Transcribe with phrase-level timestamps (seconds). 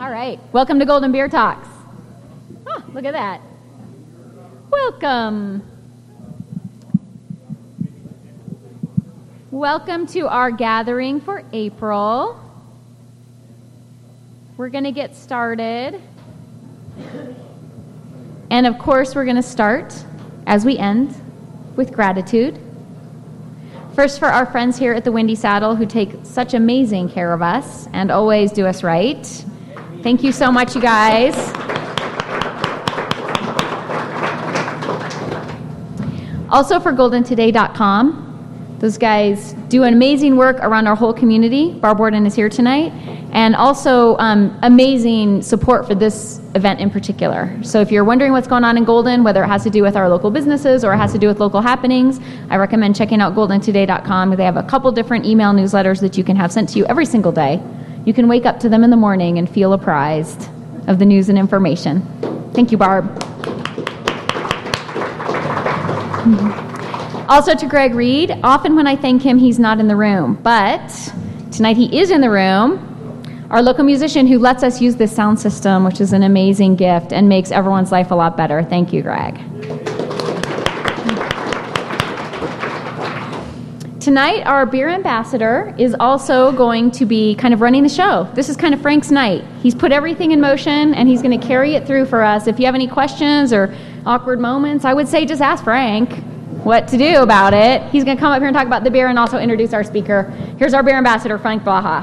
[0.00, 0.38] All right.
[0.52, 1.66] Welcome to Golden Beer Talks.
[2.94, 3.40] Look at that.
[4.70, 5.60] Welcome.
[9.50, 12.40] Welcome to our gathering for April.
[14.56, 16.00] We're going to get started.
[18.50, 19.92] And of course, we're going to start
[20.46, 21.12] as we end
[21.74, 22.56] with gratitude.
[23.96, 27.42] First, for our friends here at the Windy Saddle who take such amazing care of
[27.42, 29.44] us and always do us right.
[30.02, 31.34] Thank you so much, you guys.
[36.50, 41.72] Also, for goldentoday.com, those guys do an amazing work around our whole community.
[41.72, 42.92] Barb Warden is here tonight.
[43.32, 47.54] And also, um, amazing support for this event in particular.
[47.62, 49.96] So, if you're wondering what's going on in Golden, whether it has to do with
[49.96, 52.20] our local businesses or it has to do with local happenings,
[52.50, 54.30] I recommend checking out goldentoday.com.
[54.36, 57.04] They have a couple different email newsletters that you can have sent to you every
[57.04, 57.60] single day.
[58.08, 60.48] You can wake up to them in the morning and feel apprised
[60.86, 62.00] of the news and information.
[62.54, 63.04] Thank you, Barb.
[66.24, 67.26] Mm-hmm.
[67.28, 70.88] Also to Greg Reed, often when I thank him, he's not in the room, but
[71.50, 72.82] tonight he is in the room.
[73.50, 77.12] Our local musician who lets us use this sound system, which is an amazing gift
[77.12, 78.62] and makes everyone's life a lot better.
[78.62, 79.38] Thank you, Greg.
[84.00, 88.30] Tonight, our beer ambassador is also going to be kind of running the show.
[88.32, 89.42] This is kind of Frank's night.
[89.60, 92.46] He's put everything in motion and he's going to carry it through for us.
[92.46, 93.74] If you have any questions or
[94.06, 96.12] awkward moments, I would say just ask Frank
[96.62, 97.82] what to do about it.
[97.90, 99.82] He's going to come up here and talk about the beer and also introduce our
[99.82, 100.22] speaker.
[100.58, 102.00] Here's our beer ambassador, Frank Baja.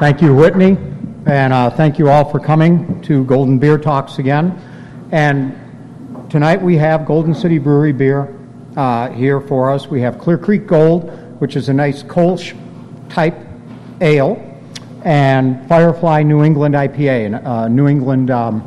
[0.00, 0.76] Thank you, Whitney,
[1.26, 4.60] and uh, thank you all for coming to Golden Beer Talks again.
[5.12, 5.69] And
[6.30, 8.32] tonight we have Golden City Brewery beer
[8.76, 9.88] uh, here for us.
[9.88, 12.56] We have Clear Creek Gold, which is a nice Kolsch
[13.08, 13.34] type
[14.00, 14.40] ale,
[15.04, 18.62] and Firefly New England IPA, uh, New England um,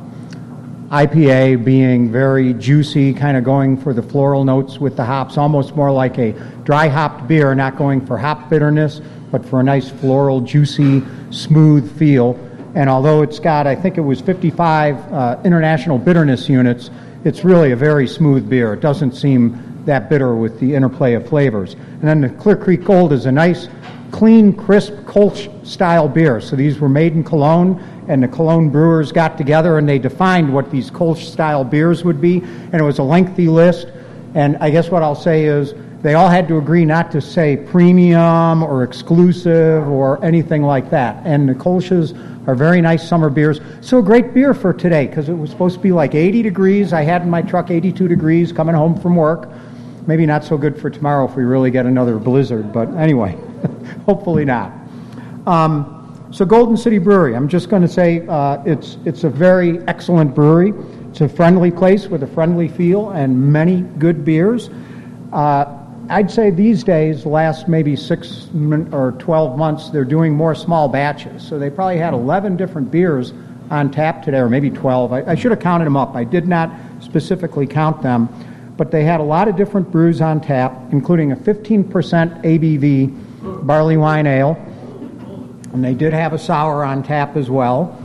[0.92, 5.74] IPA being very juicy, kind of going for the floral notes with the hops, almost
[5.74, 6.34] more like a
[6.66, 9.00] dry hopped beer, not going for hop bitterness,
[9.32, 12.38] but for a nice floral, juicy, smooth feel.
[12.76, 16.90] And although it's got, I think it was 55 uh, international bitterness units,
[17.24, 18.74] it's really a very smooth beer.
[18.74, 21.74] It doesn't seem that bitter with the interplay of flavors.
[21.74, 23.68] And then the Clear Creek Gold is a nice,
[24.12, 26.40] clean, crisp Kolsch style beer.
[26.42, 30.54] So these were made in Cologne and the Cologne brewers got together and they defined
[30.54, 33.88] what these Kolsch style beers would be, and it was a lengthy list.
[34.36, 37.56] And I guess what I'll say is they all had to agree not to say
[37.56, 41.26] premium or exclusive or anything like that.
[41.26, 42.14] And the Kolsch's
[42.48, 43.60] are very nice summer beers.
[43.82, 46.94] So a great beer for today because it was supposed to be like 80 degrees.
[46.94, 49.50] I had in my truck 82 degrees coming home from work.
[50.06, 53.38] Maybe not so good for tomorrow if we really get another blizzard, but anyway,
[54.06, 54.74] hopefully not.
[55.48, 59.80] Um, so Golden City Brewery, I'm just going to say uh, it's it's a very
[59.88, 60.74] excellent brewery.
[61.10, 64.70] It's a friendly place with a friendly feel and many good beers.
[65.32, 68.48] Uh, I'd say these days, last maybe six
[68.92, 71.48] or 12 months, they're doing more small batches.
[71.48, 73.34] So they probably had 11 different beers
[73.70, 75.14] on tap today, or maybe 12.
[75.14, 76.16] I, I should have counted them up.
[76.16, 76.72] I did not
[77.02, 78.30] specifically count them,
[78.78, 81.90] but they had a lot of different brews on tap, including a 15%
[82.44, 84.58] ABV barley wine ale
[85.74, 88.00] and they did have a sour on tap as well.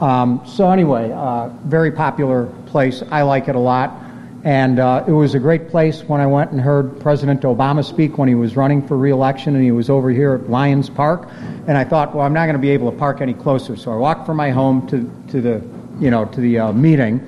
[0.00, 3.02] Um, so anyway, uh, very popular place.
[3.10, 3.96] I like it a lot.
[4.44, 8.18] And uh, it was a great place when I went and heard President Obama speak
[8.18, 11.28] when he was running for reelection, and he was over here at Lions Park.
[11.68, 13.92] And I thought, well, I'm not going to be able to park any closer, so
[13.92, 15.62] I walked from my home to, to the,
[16.00, 17.24] you know, to the uh, meeting.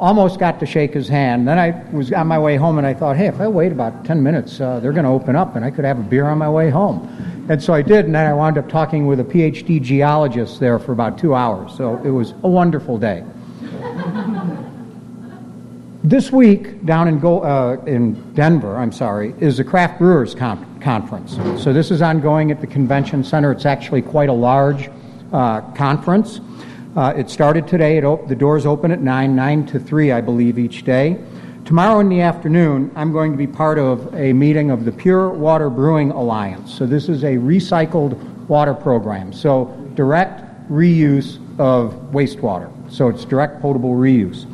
[0.00, 1.46] Almost got to shake his hand.
[1.46, 4.04] Then I was on my way home, and I thought, hey, if I wait about
[4.04, 6.38] 10 minutes, uh, they're going to open up, and I could have a beer on
[6.38, 7.06] my way home.
[7.48, 10.80] And so I did, and then I wound up talking with a PhD geologist there
[10.80, 11.76] for about two hours.
[11.76, 13.24] So it was a wonderful day.
[16.02, 20.80] This week, down in, Go, uh, in Denver, I'm sorry, is the Craft Brewers Con-
[20.80, 21.36] Conference.
[21.62, 23.52] So this is ongoing at the Convention Center.
[23.52, 24.90] It's actually quite a large
[25.32, 26.40] uh, conference.
[26.96, 27.98] Uh, it started today.
[27.98, 31.18] It op- the doors open at 9, 9 to 3, I believe, each day.
[31.66, 35.30] Tomorrow in the afternoon, I'm going to be part of a meeting of the Pure
[35.30, 36.74] Water Brewing Alliance.
[36.74, 38.16] So, this is a recycled
[38.48, 39.32] water program.
[39.32, 42.72] So, direct reuse of wastewater.
[42.90, 44.46] So, it's direct potable reuse.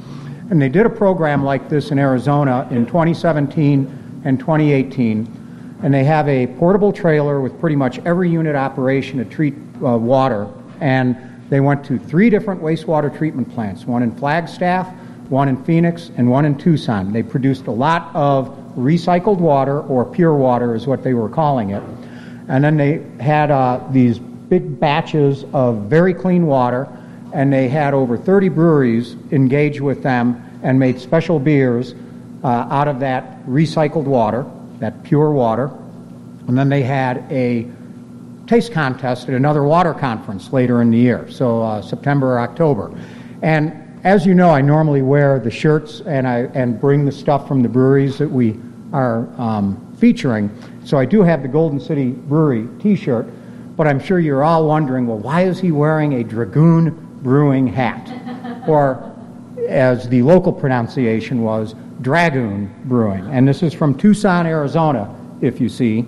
[0.50, 5.78] And they did a program like this in Arizona in 2017 and 2018.
[5.82, 9.96] And they have a portable trailer with pretty much every unit operation to treat uh,
[9.96, 10.48] water.
[10.80, 11.16] And
[11.48, 14.92] they went to three different wastewater treatment plants one in Flagstaff,
[15.28, 17.12] one in Phoenix, and one in Tucson.
[17.12, 21.70] They produced a lot of recycled water, or pure water is what they were calling
[21.70, 21.82] it.
[22.48, 26.88] And then they had uh, these big batches of very clean water,
[27.36, 31.94] and they had over 30 breweries engage with them and made special beers
[32.42, 34.46] uh, out of that recycled water,
[34.78, 35.70] that pure water.
[36.48, 37.70] And then they had a
[38.46, 42.98] taste contest at another water conference later in the year, so uh, September or October.
[43.42, 47.46] And as you know, I normally wear the shirts and I and bring the stuff
[47.46, 48.58] from the breweries that we
[48.94, 50.48] are um, featuring.
[50.86, 53.26] So I do have the Golden City Brewery T-shirt,
[53.76, 58.68] but I'm sure you're all wondering, well, why is he wearing a Dragoon Brewing hat,
[58.68, 59.12] or
[59.68, 63.24] as the local pronunciation was, Dragoon Brewing?
[63.26, 66.06] And this is from Tucson, Arizona, if you see,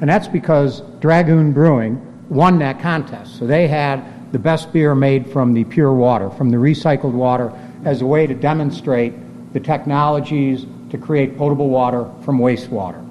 [0.00, 3.38] and that's because Dragoon Brewing won that contest.
[3.38, 7.52] So they had the best beer made from the pure water, from the recycled water,
[7.84, 9.14] as a way to demonstrate
[9.52, 13.06] the technologies to create potable water from wastewater.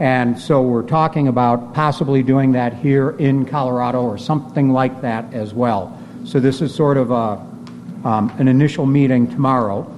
[0.00, 5.32] And so we're talking about possibly doing that here in Colorado or something like that
[5.34, 5.98] as well.
[6.24, 7.44] So this is sort of a,
[8.08, 9.90] um, an initial meeting tomorrow.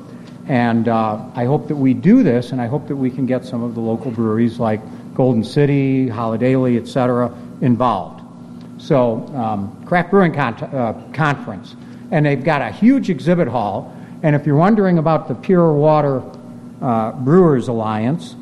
[0.49, 3.45] And uh, I hope that we do this, and I hope that we can get
[3.45, 4.81] some of the local breweries like
[5.15, 8.23] Golden City, Holidaily, et cetera, involved.
[8.79, 11.77] So, um, Craft Brewing Con- uh, Conference.
[12.11, 13.95] And they've got a huge exhibit hall.
[14.23, 16.23] And if you're wondering about the Pure Water
[16.83, 18.35] uh, Brewers Alliance,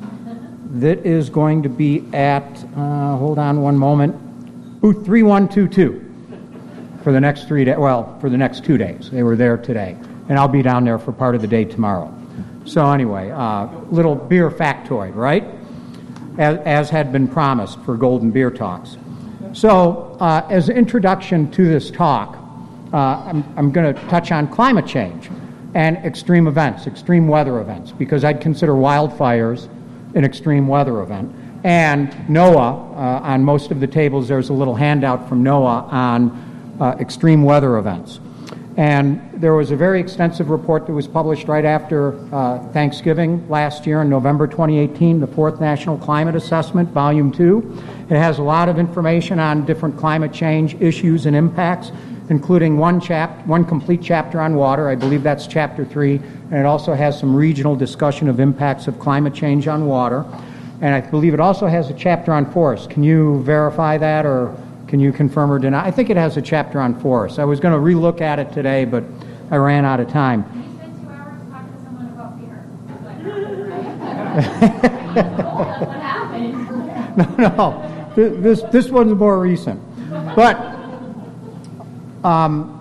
[0.74, 6.01] that is going to be at, uh, hold on one moment, booth 3122
[7.02, 9.10] for the next three days, well, for the next two days.
[9.10, 9.96] They were there today.
[10.28, 12.12] And I'll be down there for part of the day tomorrow.
[12.64, 15.44] So, anyway, uh, little beer factoid, right?
[16.38, 18.96] As, as had been promised for Golden Beer Talks.
[19.52, 22.36] So, uh, as introduction to this talk,
[22.92, 25.28] uh, I'm, I'm going to touch on climate change
[25.74, 29.68] and extreme events, extreme weather events, because I'd consider wildfires
[30.14, 31.34] an extreme weather event.
[31.64, 36.51] And NOAA, uh, on most of the tables, there's a little handout from NOAA on
[36.80, 38.20] uh, extreme weather events.
[38.76, 43.86] And there was a very extensive report that was published right after uh, Thanksgiving last
[43.86, 47.82] year in November 2018, the Fourth National Climate Assessment, Volume 2.
[48.08, 51.92] It has a lot of information on different climate change issues and impacts,
[52.30, 54.88] including one, chap- one complete chapter on water.
[54.88, 56.16] I believe that's Chapter 3.
[56.16, 60.24] And it also has some regional discussion of impacts of climate change on water.
[60.80, 62.86] And I believe it also has a chapter on forests.
[62.86, 64.56] Can you verify that or
[64.92, 65.86] can you confirm or deny?
[65.86, 67.38] I think it has a chapter on forest.
[67.38, 69.02] I was going to relook at it today, but
[69.50, 70.42] I ran out of time.
[77.16, 78.12] no, no.
[78.14, 79.80] This, this one's more recent.
[80.36, 80.58] But
[82.22, 82.78] um,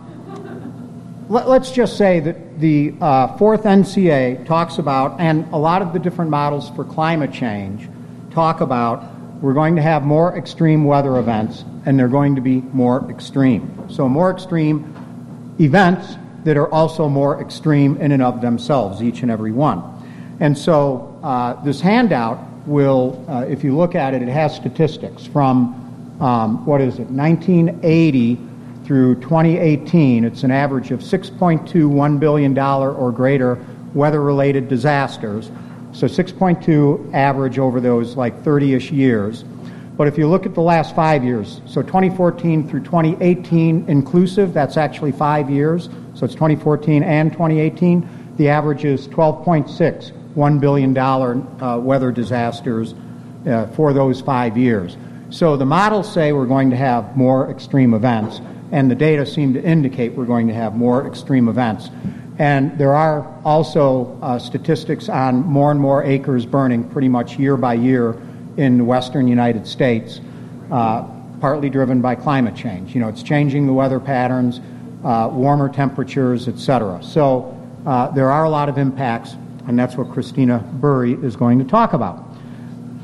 [1.30, 5.94] let, us just say that the uh, fourth NCA talks about, and a lot of
[5.94, 7.88] the different models for climate change
[8.32, 12.62] talk about we're going to have more extreme weather events and they're going to be
[12.62, 13.90] more extreme.
[13.90, 19.32] So, more extreme events that are also more extreme in and of themselves, each and
[19.32, 19.84] every one.
[20.40, 25.26] And so, uh, this handout will, uh, if you look at it, it has statistics
[25.26, 28.40] from um, what is it, 1980
[28.86, 30.24] through 2018.
[30.24, 33.58] It's an average of 6.21 billion dollar or greater
[33.94, 35.52] weather-related disasters.
[35.94, 39.44] So 6.2 average over those like 30-ish years.
[39.98, 44.78] But if you look at the last five years, so 2014 through 2018 inclusive, that's
[44.78, 45.90] actually five years.
[46.16, 48.36] So it's 2014 and 2018.
[48.38, 52.96] The average is 12.6, $1 billion uh, weather disasters
[53.46, 54.98] uh, for those five years.
[55.30, 59.54] So the models say we're going to have more extreme events, and the data seem
[59.54, 61.90] to indicate we're going to have more extreme events.
[62.42, 67.56] And there are also uh, statistics on more and more acres burning pretty much year
[67.56, 68.20] by year
[68.58, 70.20] in the western United States,
[70.72, 71.04] uh,
[71.40, 72.96] partly driven by climate change.
[72.96, 74.60] You know, it's changing the weather patterns,
[75.04, 77.04] uh, warmer temperatures, etc.
[77.04, 77.56] So
[77.86, 79.36] uh, there are a lot of impacts,
[79.68, 82.26] and that's what Christina Burri is going to talk about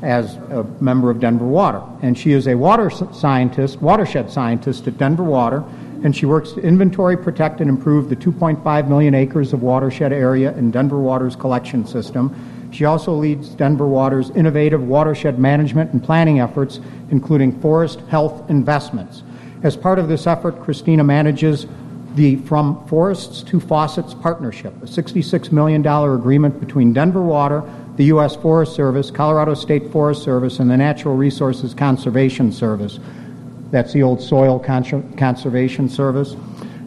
[0.02, 1.84] as a member of Denver Water.
[2.02, 5.62] And she is a water scientist, watershed scientist at Denver Water,
[6.04, 10.56] and she works to inventory, protect, and improve the 2.5 million acres of watershed area
[10.56, 12.34] in Denver Water's collection system
[12.70, 19.22] she also leads Denver Water's innovative watershed management and planning efforts, including forest health investments.
[19.62, 21.66] As part of this effort, Christina manages
[22.14, 27.62] the From Forests to Faucets Partnership, a $66 million agreement between Denver Water,
[27.96, 28.36] the U.S.
[28.36, 32.98] Forest Service, Colorado State Forest Service, and the Natural Resources Conservation Service.
[33.70, 36.36] That's the old Soil Conservation Service,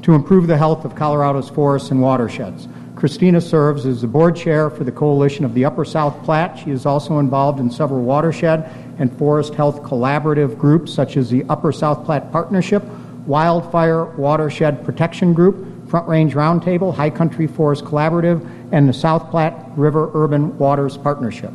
[0.01, 2.67] to improve the health of Colorado's forests and watersheds.
[2.95, 6.57] Christina serves as the board chair for the Coalition of the Upper South Platte.
[6.59, 8.69] She is also involved in several watershed
[8.99, 12.83] and forest health collaborative groups such as the Upper South Platte Partnership,
[13.25, 19.55] Wildfire Watershed Protection Group, Front Range Roundtable, High Country Forest Collaborative, and the South Platte
[19.75, 21.51] River Urban Waters Partnership.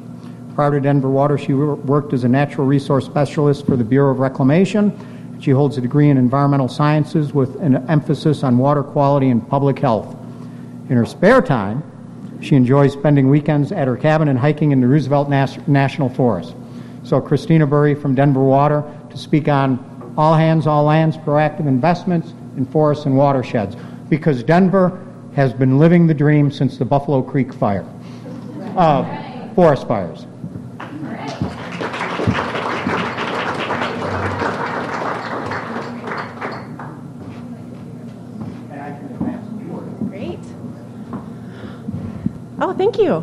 [0.54, 4.18] Prior to Denver Water, she worked as a natural resource specialist for the Bureau of
[4.18, 4.90] Reclamation.
[5.40, 9.78] She holds a degree in environmental sciences with an emphasis on water quality and public
[9.78, 10.16] health.
[10.88, 11.82] In her spare time,
[12.40, 16.54] she enjoys spending weekends at her cabin and hiking in the Roosevelt Nas- National Forest.
[17.02, 22.32] So, Christina Burri from Denver Water to speak on all hands, all lands, proactive investments
[22.56, 23.76] in forests and watersheds.
[24.08, 25.02] Because Denver
[25.34, 27.84] has been living the dream since the Buffalo Creek fire,
[28.76, 30.26] uh, forest fires.
[42.58, 43.22] Oh, thank you.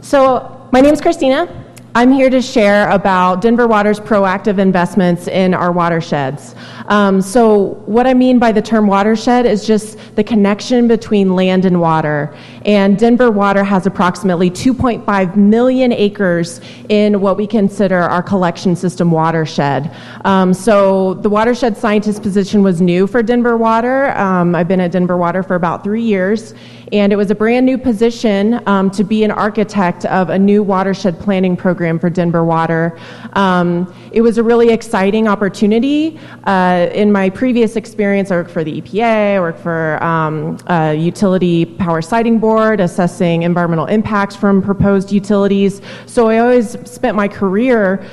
[0.00, 1.63] So, my name is Christina.
[1.96, 6.56] I'm here to share about Denver Water's proactive investments in our watersheds.
[6.88, 11.64] Um, so, what I mean by the term watershed is just the connection between land
[11.64, 12.36] and water.
[12.64, 19.12] And Denver Water has approximately 2.5 million acres in what we consider our collection system
[19.12, 19.94] watershed.
[20.24, 24.10] Um, so, the watershed scientist position was new for Denver Water.
[24.18, 26.54] Um, I've been at Denver Water for about three years,
[26.94, 30.62] and it was a brand new position um, to be an architect of a new
[30.62, 32.96] watershed planning program for Denver Water.
[33.32, 36.20] Um, it was a really exciting opportunity.
[36.44, 40.94] Uh, in my previous experience, I worked for the EPA, I worked for um, a
[40.94, 45.82] utility power siting board, assessing environmental impacts from proposed utilities.
[46.06, 48.06] So I always spent my career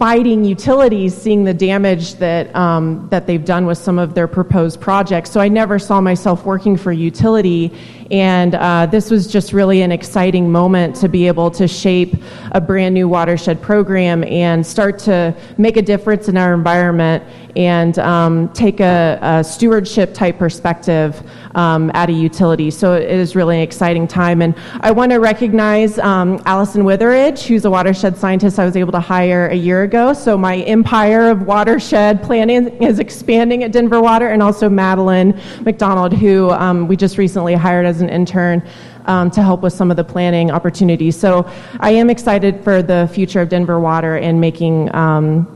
[0.00, 4.80] fighting utilities, seeing the damage that um, that they've done with some of their proposed
[4.80, 5.30] projects.
[5.30, 7.70] So I never saw myself working for utility,
[8.10, 12.14] and uh, this was just really an exciting moment to be able to shape
[12.52, 17.22] a brand new watershed program and start to make a difference in our environment
[17.56, 21.22] and um, take a, a, stewardship type perspective
[21.54, 22.70] um, at a utility.
[22.70, 24.42] So it is really an exciting time.
[24.42, 28.92] And I want to recognize um, Allison Witheridge, who's a watershed scientist I was able
[28.92, 30.12] to hire a year ago.
[30.12, 36.12] So my empire of watershed planning is expanding at Denver Water, and also Madeline McDonald,
[36.12, 38.62] who um, we just recently hired as an intern.
[39.06, 41.18] Um, to help with some of the planning opportunities.
[41.18, 45.46] So I am excited for the future of Denver Water and making um,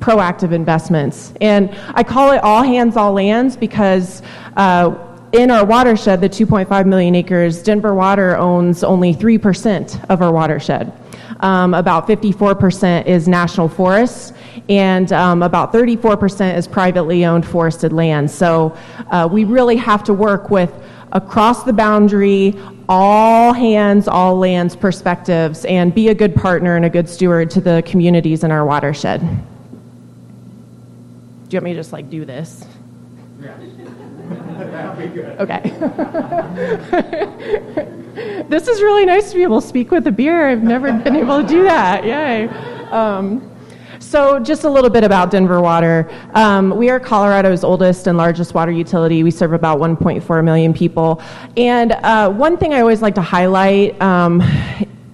[0.00, 1.34] proactive investments.
[1.40, 4.22] And I call it all hands, all lands because
[4.56, 10.32] uh, in our watershed, the 2.5 million acres, Denver Water owns only 3% of our
[10.32, 10.92] watershed.
[11.40, 14.32] Um, about 54% is national forests,
[14.68, 18.30] and um, about 34% is privately owned forested land.
[18.30, 18.76] So
[19.10, 20.72] uh, we really have to work with
[21.10, 22.54] across the boundary,
[22.88, 27.60] all hands, all lands perspectives, and be a good partner and a good steward to
[27.60, 29.26] the communities in our watershed Do
[31.50, 32.64] you want me to just like do this?
[33.40, 33.56] Yeah.
[35.40, 35.60] okay.
[38.48, 40.48] this is really nice to be able to speak with a beer.
[40.48, 42.04] I've never been able to do that.
[42.04, 42.48] Yay.
[42.90, 43.50] Um,
[43.98, 46.10] so, just a little bit about Denver Water.
[46.34, 49.22] Um, we are Colorado's oldest and largest water utility.
[49.22, 51.22] We serve about 1.4 million people.
[51.56, 54.42] And uh, one thing I always like to highlight um,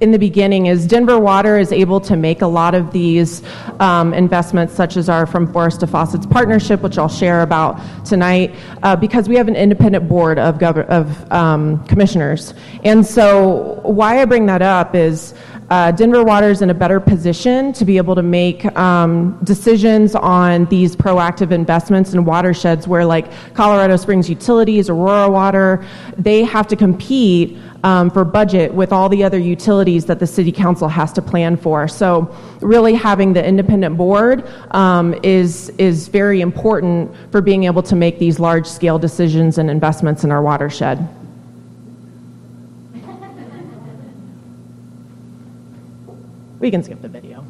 [0.01, 3.43] in the beginning is Denver Water is able to make a lot of these
[3.81, 8.55] um, investments, such as our From Forest to Faucets partnership, which I'll share about tonight,
[8.83, 12.55] uh, because we have an independent board of, gov- of um, commissioners.
[12.83, 15.35] And so, why I bring that up is
[15.71, 20.17] uh, Denver Water is in a better position to be able to make um, decisions
[20.17, 25.87] on these proactive investments in watersheds where, like Colorado Springs Utilities, Aurora Water,
[26.19, 30.53] they have to compete um, for budget with all the other utilities that the city
[30.53, 31.89] council has to plan for.
[31.89, 37.97] So, really having the independent board um, is is very important for being able to
[37.97, 41.09] make these large scale decisions and investments in our watershed.
[46.59, 47.47] We can skip the video.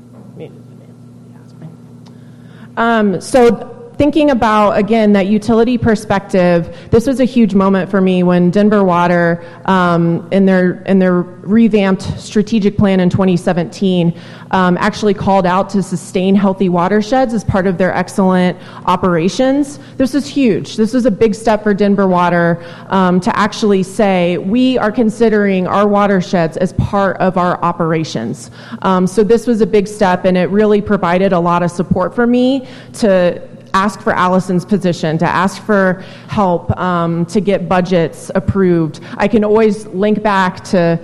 [2.77, 8.23] Um, so thinking about, again, that utility perspective, this was a huge moment for me
[8.23, 14.19] when Denver Water, um, in, their, in their revamped strategic plan in 2017,
[14.53, 19.79] um, actually called out to sustain healthy watersheds as part of their excellent operations.
[19.99, 20.77] This is huge.
[20.77, 25.67] This is a big step for Denver Water um, to actually say we are considering
[25.67, 28.51] our watersheds as part of our operations.
[28.81, 32.15] Um, so this was a big step, and it really provided a lot of support
[32.15, 38.31] for me to ask for Allison's position, to ask for help, um, to get budgets
[38.35, 39.01] approved.
[39.17, 40.99] I can always link back to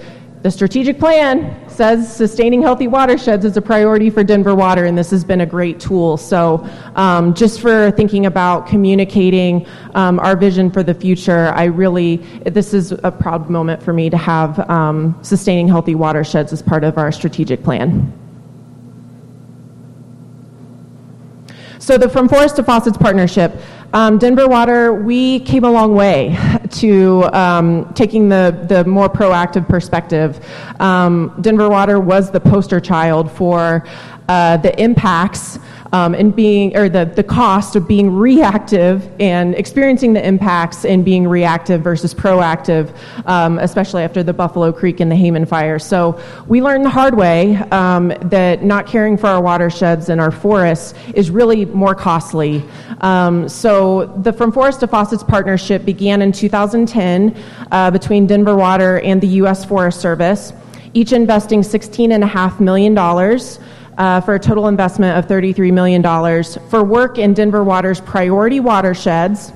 [0.46, 5.11] the strategic plan says sustaining healthy watersheds is a priority for Denver Water, and this
[5.11, 6.16] has been a great tool.
[6.16, 12.18] So, um, just for thinking about communicating um, our vision for the future, I really,
[12.44, 16.85] this is a proud moment for me to have um, sustaining healthy watersheds as part
[16.85, 18.12] of our strategic plan.
[21.87, 23.61] So the From Forest to Faucets partnership,
[23.93, 26.37] um, Denver Water, we came a long way
[26.73, 30.45] to um, taking the, the more proactive perspective.
[30.81, 33.87] Um, Denver Water was the poster child for
[34.28, 35.61] uh, the impacts
[35.96, 41.06] um, and being, or the, the cost of being reactive and experiencing the impacts and
[41.06, 45.78] being reactive versus proactive, um, especially after the Buffalo Creek and the Hayman fire.
[45.78, 50.30] So we learned the hard way um, that not caring for our watersheds and our
[50.30, 52.62] forests is really more costly.
[53.00, 57.34] Um, so the From Forest to Faucets partnership began in 2010
[57.72, 59.64] uh, between Denver Water and the U.S.
[59.64, 60.52] Forest Service,
[60.92, 62.94] each investing $16.5 million
[63.98, 66.02] uh, for a total investment of $33 million
[66.70, 69.52] for work in Denver Water's priority watersheds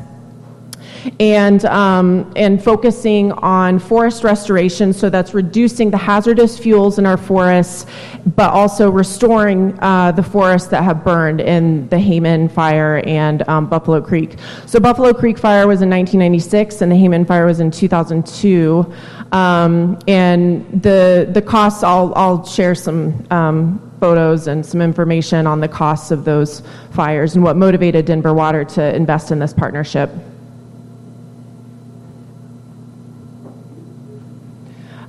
[1.19, 4.93] and, um, and focusing on forest restoration.
[4.93, 7.87] So that's reducing the hazardous fuels in our forests,
[8.27, 13.67] but also restoring uh, the forests that have burned in the Hayman fire and um,
[13.69, 14.37] Buffalo Creek.
[14.67, 18.93] So Buffalo Creek fire was in 1996, and the Hayman fire was in 2002.
[19.33, 25.61] Um, and the the costs, I'll I'll share some um, photos and some information on
[25.61, 30.11] the costs of those fires and what motivated Denver Water to invest in this partnership.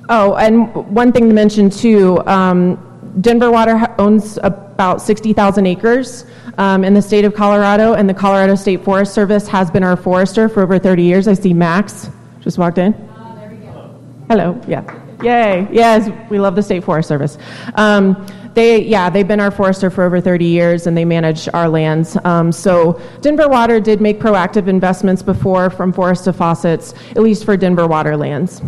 [0.10, 2.78] Oh, and one thing to mention too um,
[3.22, 6.26] Denver Water owns about 60,000 acres
[6.58, 9.96] um, in the state of Colorado, and the Colorado State Forest Service has been our
[9.96, 11.28] forester for over 30 years.
[11.28, 12.10] I see Max
[12.42, 12.92] just walked in.
[12.92, 14.00] There we go.
[14.28, 14.84] Hello, yeah.
[15.24, 17.38] Yay, yes, we love the State Forest Service.
[17.76, 21.70] Um, they, yeah, they've been our forester for over 30 years and they manage our
[21.70, 22.18] lands.
[22.24, 27.46] Um, so Denver Water did make proactive investments before from forest to faucets, at least
[27.46, 28.62] for Denver Water lands.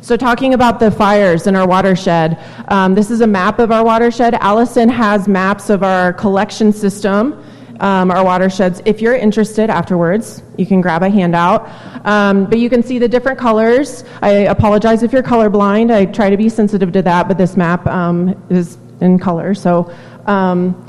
[0.00, 3.84] So, talking about the fires in our watershed, um, this is a map of our
[3.84, 4.32] watershed.
[4.40, 7.44] Allison has maps of our collection system
[7.80, 8.82] um, our watersheds.
[8.84, 11.68] If you're interested afterwards, you can grab a handout.
[12.06, 14.04] Um, but you can see the different colors.
[14.22, 15.92] I apologize if you're colorblind.
[15.92, 19.54] I try to be sensitive to that, but this map um, is in color.
[19.54, 19.92] So
[20.26, 20.87] um,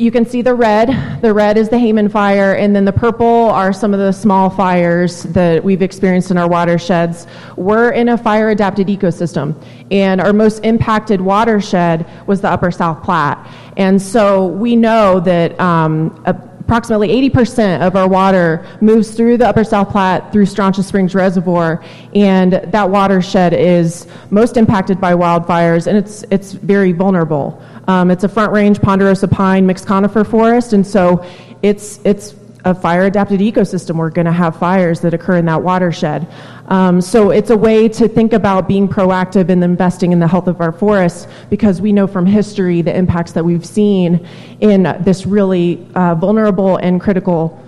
[0.00, 1.20] you can see the red.
[1.20, 4.48] The red is the Hayman fire, and then the purple are some of the small
[4.48, 7.26] fires that we've experienced in our watersheds.
[7.56, 9.54] We're in a fire adapted ecosystem,
[9.90, 13.46] and our most impacted watershed was the Upper South Platte.
[13.76, 16.20] And so we know that um,
[16.70, 21.82] approximately 80% of our water moves through the Upper South Platte through Strontia Springs Reservoir,
[22.14, 27.60] and that watershed is most impacted by wildfires, and it's, it's very vulnerable.
[27.88, 31.26] Um, it's a front range ponderosa pine mixed conifer forest, and so
[31.60, 33.96] it's, it's a fire adapted ecosystem.
[33.96, 36.26] We're going to have fires that occur in that watershed.
[36.68, 40.46] Um, so it's a way to think about being proactive and investing in the health
[40.46, 44.26] of our forests because we know from history the impacts that we've seen
[44.60, 47.60] in this really uh, vulnerable and critical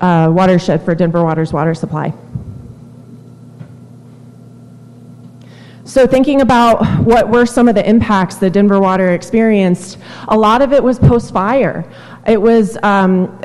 [0.00, 2.12] uh, watershed for Denver Water's water supply.
[5.90, 9.98] So, thinking about what were some of the impacts that Denver Water experienced,
[10.28, 11.84] a lot of it was post fire.
[12.28, 13.42] It was um,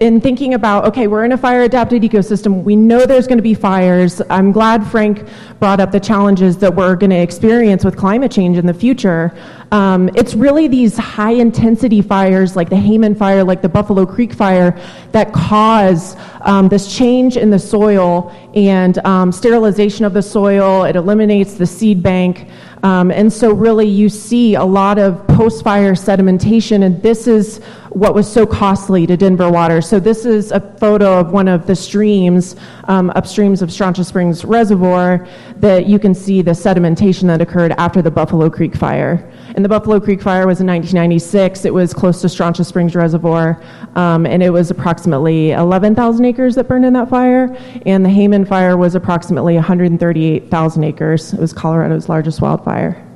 [0.00, 2.62] in thinking about, okay, we're in a fire adapted ecosystem.
[2.62, 4.22] We know there's going to be fires.
[4.30, 5.28] I'm glad Frank
[5.58, 9.36] brought up the challenges that we're going to experience with climate change in the future.
[9.72, 14.34] Um, it's really these high intensity fires like the Hayman fire, like the Buffalo Creek
[14.34, 14.78] fire,
[15.12, 20.84] that cause um, this change in the soil and um, sterilization of the soil.
[20.84, 22.48] It eliminates the seed bank.
[22.82, 27.62] Um, and so, really, you see a lot of post fire sedimentation, and this is
[27.94, 29.80] what was so costly to Denver Water.
[29.80, 34.44] So, this is a photo of one of the streams um, upstreams of Strontia Springs
[34.44, 35.26] Reservoir
[35.56, 39.30] that you can see the sedimentation that occurred after the Buffalo Creek fire.
[39.54, 41.64] And the Buffalo Creek fire was in 1996.
[41.64, 43.62] It was close to Strontia Springs Reservoir,
[43.94, 47.56] um, and it was approximately 11,000 acres that burned in that fire.
[47.86, 51.32] And the Hayman fire was approximately 138,000 acres.
[51.32, 53.11] It was Colorado's largest wildfire.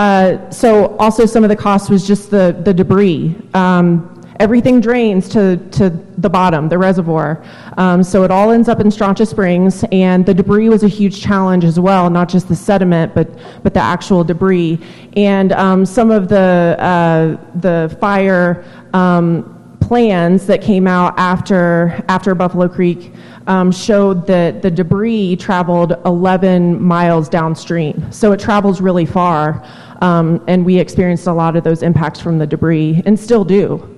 [0.00, 3.36] Uh, so also some of the cost was just the, the debris.
[3.52, 7.44] Um, everything drains to, to the bottom, the reservoir.
[7.76, 11.20] Um, so it all ends up in Strontia Springs, and the debris was a huge
[11.20, 13.28] challenge as well, not just the sediment, but,
[13.62, 14.78] but the actual debris.
[15.18, 22.34] And um, some of the, uh, the fire um, plans that came out after, after
[22.34, 23.12] Buffalo Creek
[23.46, 28.10] um, showed that the debris traveled 11 miles downstream.
[28.12, 29.66] So it travels really far,
[30.00, 33.96] um, and we experienced a lot of those impacts from the debris, and still do.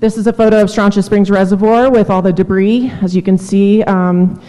[0.00, 2.90] This is a photo of Strontia Springs Reservoir with all the debris.
[3.00, 4.42] As you can see, um,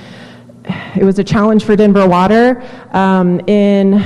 [0.96, 2.62] it was a challenge for Denver Water.
[2.92, 4.04] Um, in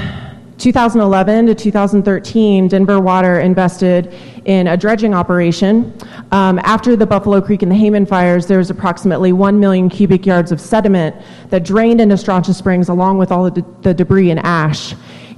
[0.60, 5.98] 2011 to 2013, Denver Water invested in a dredging operation.
[6.34, 10.26] Um, after the Buffalo Creek and the Hayman fires, there was approximately 1 million cubic
[10.26, 11.16] yards of sediment
[11.50, 14.96] that drained into Strontia Springs along with all the, the debris and ash.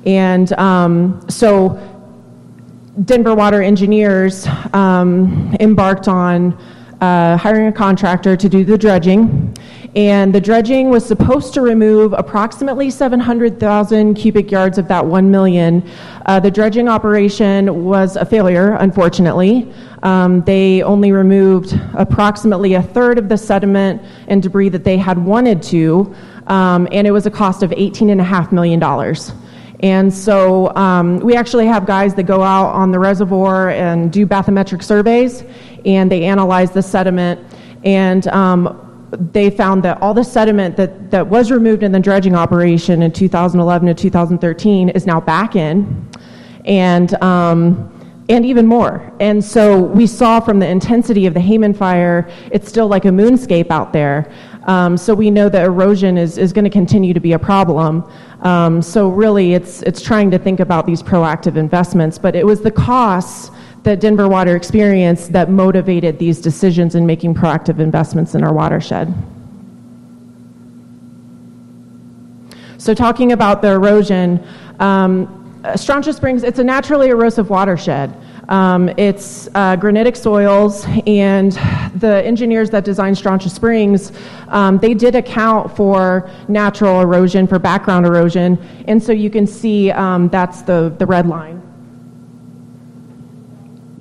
[0.07, 1.79] And um, so
[3.05, 6.53] Denver Water engineers um, embarked on
[6.99, 9.55] uh, hiring a contractor to do the dredging.
[9.95, 15.87] And the dredging was supposed to remove approximately 700,000 cubic yards of that 1 million.
[16.25, 19.71] Uh, the dredging operation was a failure, unfortunately.
[20.03, 25.17] Um, they only removed approximately a third of the sediment and debris that they had
[25.17, 26.15] wanted to,
[26.47, 28.81] um, and it was a cost of $18.5 million.
[29.81, 34.25] And so um, we actually have guys that go out on the reservoir and do
[34.25, 35.43] bathymetric surveys,
[35.85, 37.41] and they analyze the sediment.
[37.83, 42.35] And um, they found that all the sediment that, that was removed in the dredging
[42.35, 46.09] operation in 2011 to 2013 is now back in,
[46.65, 47.87] and um,
[48.29, 49.11] and even more.
[49.19, 53.09] And so we saw from the intensity of the Hayman fire, it's still like a
[53.09, 54.31] moonscape out there.
[54.67, 58.09] Um, so we know that erosion is, is going to continue to be a problem.
[58.41, 62.17] Um, so really, it's it's trying to think about these proactive investments.
[62.17, 63.51] But it was the costs
[63.83, 69.13] that Denver Water experienced that motivated these decisions in making proactive investments in our watershed.
[72.77, 74.43] So, talking about the erosion,
[74.79, 75.37] um,
[75.75, 78.15] Springs, it's a naturally erosive watershed.
[78.49, 81.51] Um, it's uh, granitic soils, and
[81.95, 84.11] the engineers that designed Strontia Springs,
[84.47, 89.91] um, they did account for natural erosion, for background erosion, and so you can see
[89.91, 91.60] um, that's the, the red line.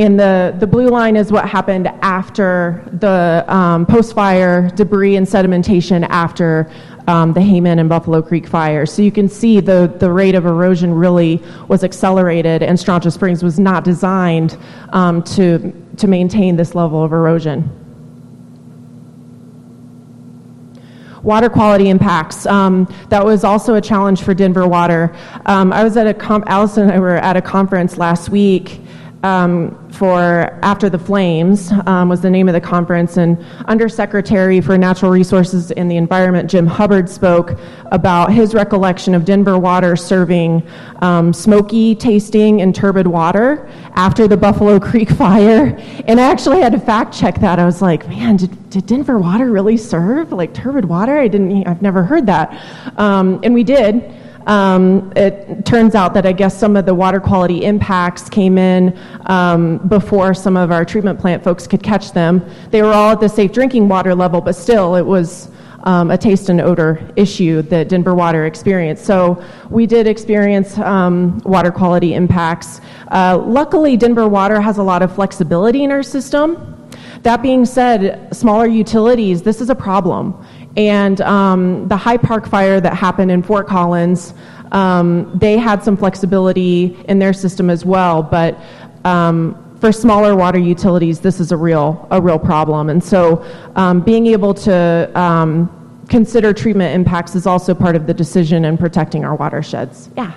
[0.01, 5.27] And the, the blue line is what happened after the um, post fire debris and
[5.27, 6.73] sedimentation after
[7.07, 8.91] um, the Hayman and Buffalo Creek fires.
[8.91, 13.43] So you can see the, the rate of erosion really was accelerated, and Strontia Springs
[13.43, 14.57] was not designed
[14.89, 17.69] um, to, to maintain this level of erosion.
[21.23, 22.47] Water quality impacts.
[22.47, 25.15] Um, that was also a challenge for Denver Water.
[25.45, 28.81] Um, I was at a comp- Allison and I were at a conference last week
[29.23, 34.79] um, for After the Flames um, was the name of the conference, and Undersecretary for
[34.79, 40.67] Natural Resources and the Environment Jim Hubbard spoke about his recollection of Denver water serving
[41.03, 45.77] um, smoky tasting and turbid water after the Buffalo Creek fire.
[46.07, 47.59] And I actually had to fact check that.
[47.59, 51.19] I was like, man, did, did Denver water really serve like turbid water?
[51.19, 51.67] I didn't.
[51.67, 52.59] I've never heard that,
[52.97, 54.20] um, and we did.
[54.47, 58.99] Um, it turns out that I guess some of the water quality impacts came in
[59.27, 62.45] um, before some of our treatment plant folks could catch them.
[62.71, 65.51] They were all at the safe drinking water level, but still, it was
[65.85, 69.05] um, a taste and odor issue that Denver Water experienced.
[69.05, 72.81] So we did experience um, water quality impacts.
[73.11, 76.77] Uh, luckily, Denver Water has a lot of flexibility in our system.
[77.23, 80.45] That being said, smaller utilities, this is a problem.
[80.77, 84.35] And um, the High Park fire that happened in Fort Collins,
[84.73, 88.59] um, they had some flexibility in their system as well, but
[89.05, 92.91] um, for smaller water utilities, this is a real a real problem.
[92.91, 93.45] And so,
[93.77, 98.77] um, being able to um, consider treatment impacts is also part of the decision in
[98.77, 100.11] protecting our watersheds.
[100.17, 100.35] Yeah.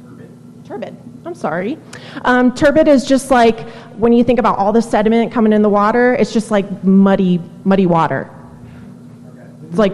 [0.00, 0.64] Turbid.
[0.64, 0.96] Turbid.
[1.24, 1.76] I'm sorry.
[2.22, 3.68] Um, turbid is just like
[3.98, 6.14] when you think about all the sediment coming in the water.
[6.14, 8.30] It's just like muddy, muddy water.
[9.76, 9.92] It's like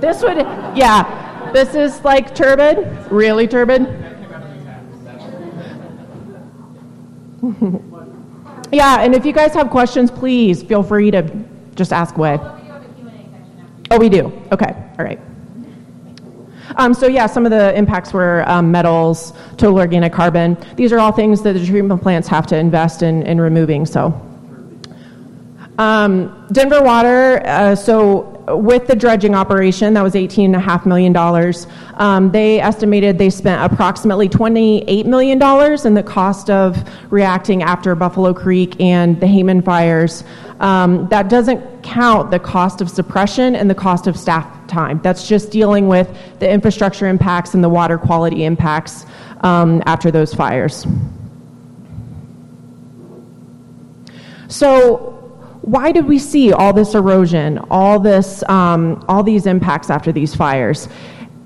[0.00, 0.38] this would,
[0.76, 1.52] yeah.
[1.52, 3.82] This is like turbid, really turbid.
[8.72, 11.22] yeah, and if you guys have questions, please feel free to
[11.76, 12.40] just ask away.
[13.92, 14.32] Oh, we do.
[14.50, 15.20] Okay, all right.
[16.74, 20.58] Um, so yeah, some of the impacts were um, metals, total organic carbon.
[20.74, 23.86] These are all things that the treatment plants have to invest in, in removing.
[23.86, 24.25] So
[25.78, 31.16] um, Denver Water, uh, so with the dredging operation, that was $18.5 million,
[31.96, 35.42] um, they estimated they spent approximately $28 million
[35.86, 36.76] in the cost of
[37.10, 40.24] reacting after Buffalo Creek and the Hayman fires.
[40.60, 45.00] Um, that doesn't count the cost of suppression and the cost of staff time.
[45.02, 46.08] That's just dealing with
[46.38, 49.04] the infrastructure impacts and the water quality impacts
[49.40, 50.86] um, after those fires.
[54.48, 55.15] So,
[55.66, 60.32] why did we see all this erosion, all this, um, all these impacts after these
[60.32, 60.88] fires?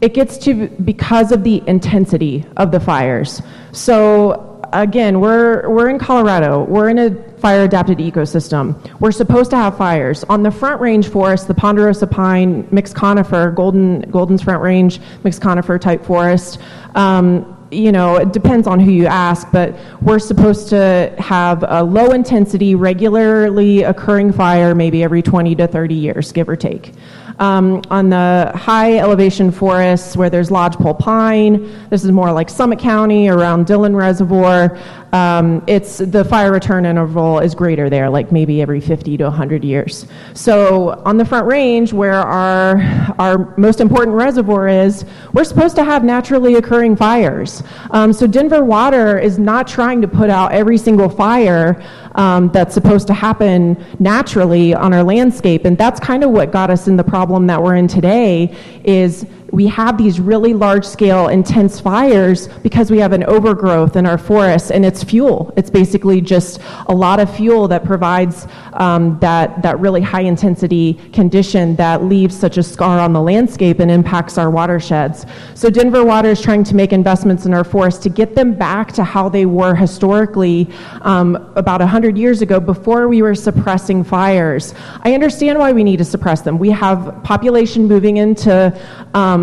[0.03, 3.41] It gets to because of the intensity of the fires.
[3.73, 6.65] So again, we're we're in Colorado.
[6.65, 8.77] We're in a fire adapted ecosystem.
[9.01, 13.51] We're supposed to have fires on the Front Range forest, the ponderosa pine, mixed conifer,
[13.51, 16.59] golden golden's Front Range, mixed conifer type forest.
[16.95, 21.83] Um, you know, it depends on who you ask, but we're supposed to have a
[21.83, 26.93] low intensity, regularly occurring fire maybe every 20 to 30 years, give or take.
[27.39, 32.79] Um, on the high elevation forests where there's lodgepole pine, this is more like Summit
[32.79, 34.79] County around Dillon Reservoir.
[35.13, 39.65] Um, it's the fire return interval is greater there, like maybe every 50 to 100
[39.65, 40.07] years.
[40.35, 42.79] So on the Front Range, where our
[43.19, 47.63] our most important reservoir is, we're supposed to have naturally occurring fires.
[47.91, 51.83] Um, so Denver Water is not trying to put out every single fire
[52.21, 56.69] um, that's supposed to happen naturally on our landscape, and that's kind of what got
[56.69, 58.55] us in the problem that we're in today.
[58.85, 64.07] Is we have these really large scale intense fires because we have an overgrowth in
[64.07, 65.53] our forests and it's fuel.
[65.57, 70.95] It's basically just a lot of fuel that provides um, that, that really high intensity
[71.13, 75.27] condition that leaves such a scar on the landscape and impacts our watersheds.
[75.55, 78.93] So denver water is trying to make investments in our forests to get them back
[78.93, 80.69] to how they were historically
[81.03, 84.75] um, about 100 years ago before we were suppressing fires.
[85.03, 86.59] I understand why we need to suppress them.
[86.59, 88.79] We have population moving into
[89.15, 89.40] um,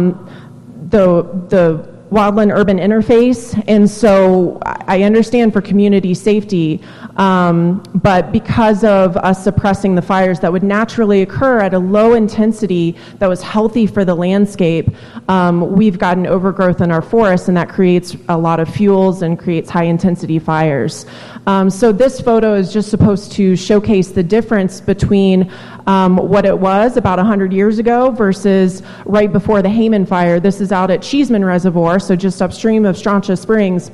[0.90, 6.82] the, the wildland urban interface, and so I understand for community safety,
[7.18, 12.14] um, but because of us suppressing the fires that would naturally occur at a low
[12.14, 14.88] intensity that was healthy for the landscape,
[15.28, 19.38] um, we've gotten overgrowth in our forests, and that creates a lot of fuels and
[19.38, 21.06] creates high intensity fires.
[21.46, 25.52] Um, so this photo is just supposed to showcase the difference between
[25.88, 30.39] um, what it was about 100 years ago versus right before the Hayman fire.
[30.39, 33.89] This is out at Cheesman Reservoir, so just upstream of Strontia Springs.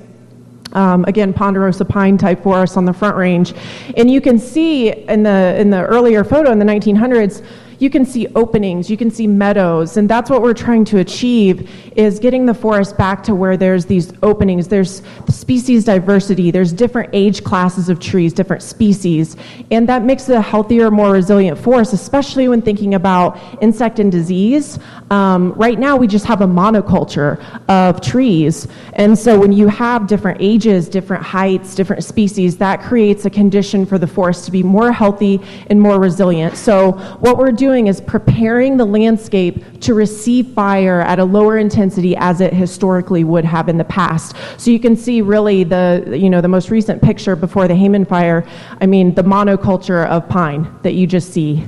[0.73, 3.53] Um, again, ponderosa pine type forest on the front range.
[3.95, 7.45] And you can see in the, in the earlier photo in the 1900s,
[7.83, 11.69] you can see openings, you can see meadows, and that's what we're trying to achieve
[11.97, 17.09] is getting the forest back to where there's these openings, there's species diversity, there's different
[17.11, 19.35] age classes of trees, different species,
[19.69, 24.11] and that makes it a healthier, more resilient forest, especially when thinking about insect and
[24.11, 24.79] disease.
[25.11, 30.07] Um, right now, we just have a monoculture of trees, and so when you have
[30.07, 34.63] different ages, different heights, different species, that creates a condition for the forest to be
[34.63, 36.55] more healthy and more resilient.
[36.55, 41.57] So what we're doing doing is preparing the landscape to receive fire at a lower
[41.57, 44.35] intensity as it historically would have in the past.
[44.57, 48.05] So you can see really the, you know, the most recent picture before the Hayman
[48.05, 48.47] fire,
[48.79, 51.67] I mean, the monoculture of pine that you just see.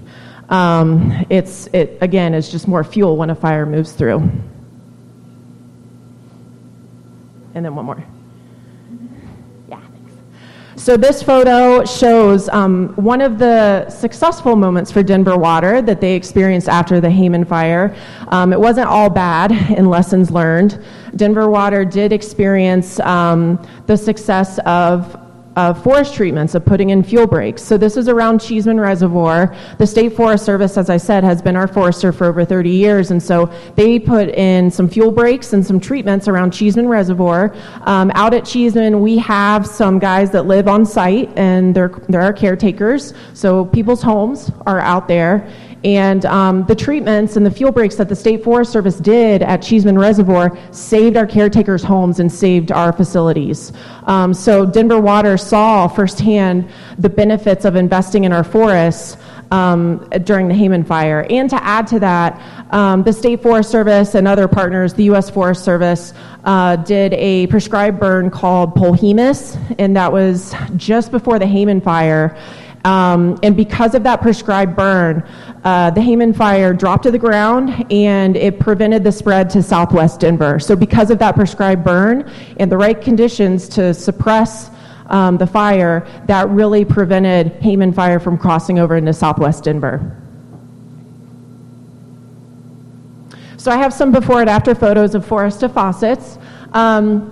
[0.49, 4.19] Um, it's, it, again, is just more fuel when a fire moves through.
[7.55, 8.03] And then one more.
[10.77, 16.15] So this photo shows um, one of the successful moments for Denver Water that they
[16.15, 17.95] experienced after the Hayman fire.
[18.27, 20.83] Um, it wasn't all bad in lessons learned.
[21.15, 25.24] Denver Water did experience um, the success of
[25.55, 27.61] of forest treatments, of putting in fuel breaks.
[27.61, 29.55] So this is around Cheesman Reservoir.
[29.77, 33.11] The State Forest Service, as I said, has been our forester for over 30 years,
[33.11, 37.55] and so they put in some fuel breaks and some treatments around Cheesman Reservoir.
[37.81, 42.21] Um, out at Cheesman, we have some guys that live on site, and they're, they're
[42.21, 43.13] our caretakers.
[43.33, 45.49] So people's homes are out there,
[45.86, 49.62] and um, the treatments and the fuel breaks that the State Forest Service did at
[49.62, 53.71] Cheesman Reservoir saved our caretakers' homes and saved our facilities.
[54.06, 56.67] Um, so Denver Water saw firsthand
[56.98, 59.17] the benefits of investing in our forests
[59.52, 61.28] um, during the Hayman fire.
[61.30, 62.41] And to add to that,
[62.74, 65.30] um, the State Forest Service and other partners, the U.S.
[65.30, 66.13] Forest Service,
[66.45, 72.36] uh, did a prescribed burn called Polhemus, and that was just before the Hayman fire.
[72.86, 75.28] Um, and because of that prescribed burn,
[75.65, 80.19] uh, the Hayman fire dropped to the ground and it prevented the spread to southwest
[80.19, 80.60] Denver.
[80.60, 84.69] So, because of that prescribed burn and the right conditions to suppress
[85.08, 90.21] um, the fire, that really prevented Hayman fire from crossing over into southwest Denver.
[93.58, 96.38] So I have some before and after photos of forest to faucets.
[96.73, 97.32] Um,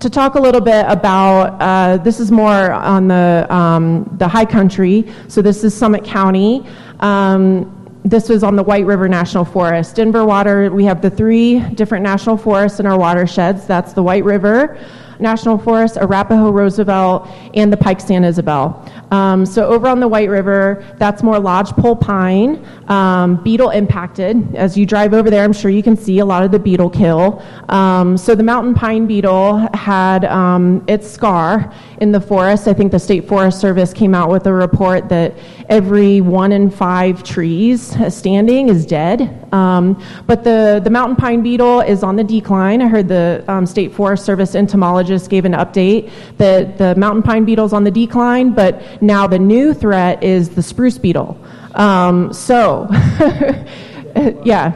[0.00, 4.44] to talk a little bit about uh, this is more on the um, the high
[4.44, 5.12] country.
[5.26, 6.64] So this is Summit County.
[7.00, 9.96] Um, this was on the White River National Forest.
[9.96, 13.66] Denver Water, we have the three different national forests in our watersheds.
[13.66, 14.78] That's the White River,
[15.20, 18.84] National Forest, Arapaho Roosevelt, and the Pike San Isabel.
[19.10, 24.54] Um, so over on the White River, that's more lodgepole pine, um, beetle impacted.
[24.54, 26.90] As you drive over there, I'm sure you can see a lot of the beetle
[26.90, 27.42] kill.
[27.68, 32.68] Um, so the mountain pine beetle had um, its scar in the forest.
[32.68, 35.34] I think the State Forest Service came out with a report that
[35.68, 39.52] every one in five trees standing is dead.
[39.52, 42.82] Um, but the, the mountain pine beetle is on the decline.
[42.82, 47.44] I heard the um, State Forest Service entomologist gave an update that the mountain pine
[47.44, 51.38] beetle's on the decline, but now the new threat is the spruce beetle.
[51.74, 52.88] Um, so,
[54.44, 54.72] yeah,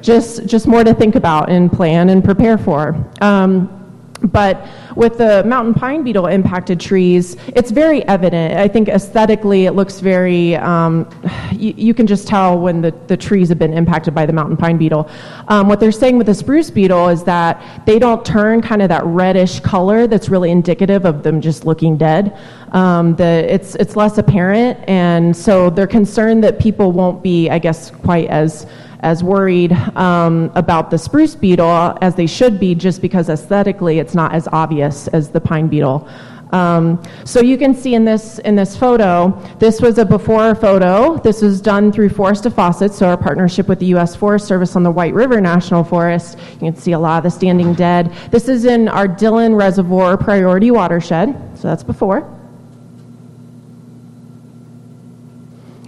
[0.00, 2.96] just just more to think about and plan and prepare for.
[3.20, 3.83] Um,
[4.22, 8.54] but with the mountain pine beetle impacted trees, it's very evident.
[8.58, 11.08] I think aesthetically it looks very, um,
[11.52, 14.56] you, you, can just tell when the, the trees have been impacted by the mountain
[14.56, 15.10] pine beetle.
[15.48, 18.88] Um, what they're saying with the spruce beetle is that they don't turn kind of
[18.88, 22.38] that reddish color that's really indicative of them just looking dead.
[22.72, 27.58] Um, the, it's, it's less apparent, and so they're concerned that people won't be, I
[27.58, 28.66] guess, quite as
[29.04, 34.14] as worried um, about the spruce beetle as they should be, just because aesthetically it's
[34.14, 36.08] not as obvious as the pine beetle.
[36.54, 41.16] Um, so you can see in this in this photo, this was a before photo.
[41.18, 44.14] This was done through Forest to Faucet, so our partnership with the U.S.
[44.14, 46.38] Forest Service on the White River National Forest.
[46.52, 48.12] You can see a lot of the standing dead.
[48.30, 52.18] This is in our Dillon Reservoir Priority Watershed, so that's before.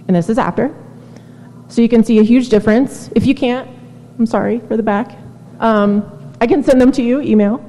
[0.07, 0.73] And this is after.
[1.69, 3.09] So you can see a huge difference.
[3.15, 3.69] If you can't,
[4.17, 5.17] I'm sorry for the back.
[5.59, 6.03] Um,
[6.39, 7.63] I can send them to you, email.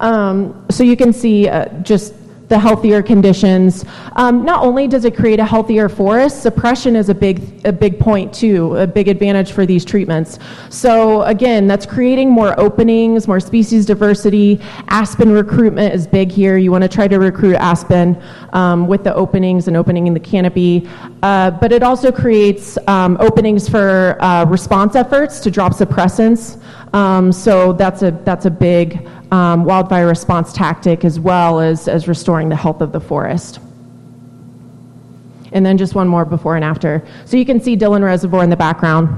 [0.00, 2.14] Um, so you can see uh, just
[2.48, 3.84] the healthier conditions.
[4.16, 7.98] Um, not only does it create a healthier forest, suppression is a big, a big
[7.98, 10.38] point too, a big advantage for these treatments.
[10.68, 14.60] So again, that's creating more openings, more species diversity.
[14.88, 16.58] Aspen recruitment is big here.
[16.58, 18.20] You want to try to recruit aspen
[18.52, 20.88] um, with the openings and opening in the canopy.
[21.22, 26.60] Uh, but it also creates um, openings for uh, response efforts to drop suppressants.
[26.94, 32.06] Um, so that's a that's a big um, wildfire response tactic as well as, as
[32.06, 33.60] restoring the health of the forest.
[35.52, 37.02] And then just one more before and after.
[37.24, 39.08] So you can see Dillon Reservoir in the background.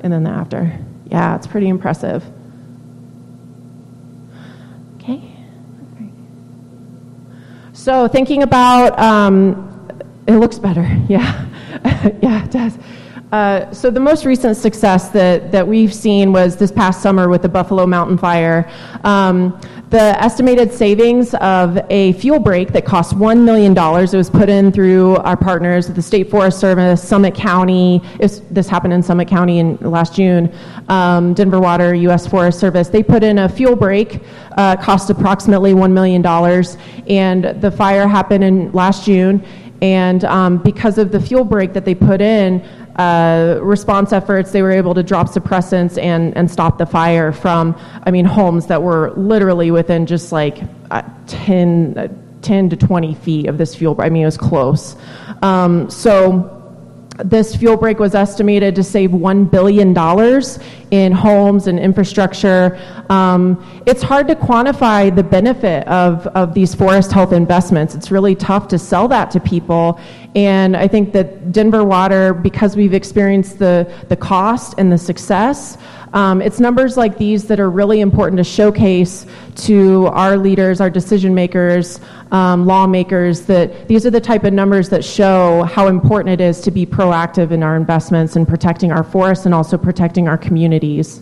[0.00, 0.76] And then the after.
[1.06, 2.24] Yeah, it's pretty impressive.
[4.96, 5.22] Okay.
[7.72, 9.88] So thinking about, um,
[10.26, 10.82] it looks better.
[11.08, 11.46] Yeah.
[12.22, 12.78] yeah, it does.
[13.34, 17.42] Uh, so the most recent success that, that we've seen was this past summer with
[17.42, 18.70] the Buffalo Mountain Fire.
[19.02, 24.48] Um, the estimated savings of a fuel break that cost $1 million, it was put
[24.48, 29.58] in through our partners, the State Forest Service, Summit County, this happened in Summit County
[29.58, 30.54] in last June,
[30.88, 32.28] um, Denver Water, U.S.
[32.28, 32.86] Forest Service.
[32.86, 34.20] They put in a fuel break,
[34.56, 36.24] uh, cost approximately $1 million,
[37.08, 39.44] and the fire happened in last June.
[39.82, 42.64] And um, because of the fuel break that they put in,
[42.96, 47.76] uh, response efforts, they were able to drop suppressants and, and stop the fire from,
[48.04, 52.08] I mean, homes that were literally within just like uh, 10, uh,
[52.42, 53.96] 10 to 20 feet of this fuel.
[53.98, 54.96] I mean, it was close.
[55.42, 56.53] Um, so
[57.18, 59.96] this fuel break was estimated to save $1 billion
[60.90, 62.76] in homes and infrastructure.
[63.08, 67.94] Um, it's hard to quantify the benefit of, of these forest health investments.
[67.94, 70.00] It's really tough to sell that to people.
[70.34, 75.78] And I think that Denver Water, because we've experienced the, the cost and the success,
[76.14, 80.88] um, it's numbers like these that are really important to showcase to our leaders, our
[80.88, 82.00] decision makers,
[82.30, 86.60] um, lawmakers, that these are the type of numbers that show how important it is
[86.60, 91.20] to be proactive in our investments and protecting our forests and also protecting our communities.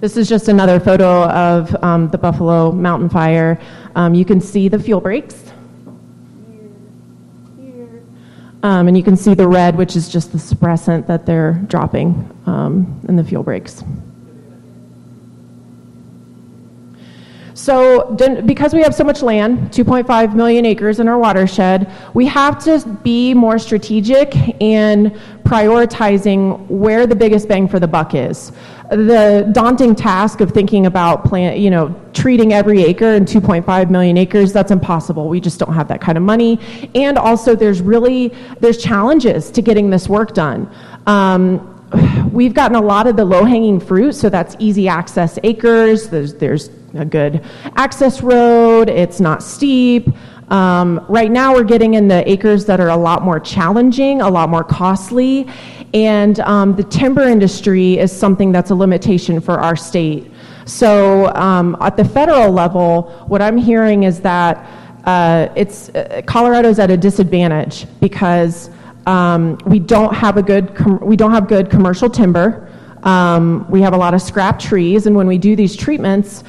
[0.00, 3.60] This is just another photo of um, the Buffalo Mountain Fire.
[3.94, 5.52] Um, you can see the fuel breaks.
[8.62, 12.28] Um, and you can see the red, which is just the suppressant that they're dropping
[12.46, 13.84] um, in the fuel breaks.
[17.54, 18.14] So,
[18.46, 22.80] because we have so much land, 2.5 million acres in our watershed, we have to
[23.02, 25.10] be more strategic in
[25.42, 28.52] prioritizing where the biggest bang for the buck is.
[28.90, 34.16] The daunting task of thinking about plant, you know, treating every acre and 2.5 million
[34.16, 35.28] acres, that's impossible.
[35.28, 36.58] We just don't have that kind of money.
[36.94, 40.70] And also there's really, there's challenges to getting this work done.
[41.06, 46.08] Um, we've gotten a lot of the low-hanging fruit, so that's easy access acres.
[46.08, 47.44] There's, there's a good
[47.76, 48.88] access road.
[48.88, 50.08] It's not steep.
[50.50, 54.30] Um, right now, we're getting in the acres that are a lot more challenging, a
[54.30, 55.46] lot more costly,
[55.94, 60.30] and um, the timber industry is something that's a limitation for our state.
[60.64, 64.66] So, um, at the federal level, what I'm hearing is that
[65.04, 68.68] uh, it's uh, Colorado's at a disadvantage because
[69.06, 72.68] um, we don't have a good com- we don't have good commercial timber.
[73.04, 76.44] Um, we have a lot of scrap trees, and when we do these treatments,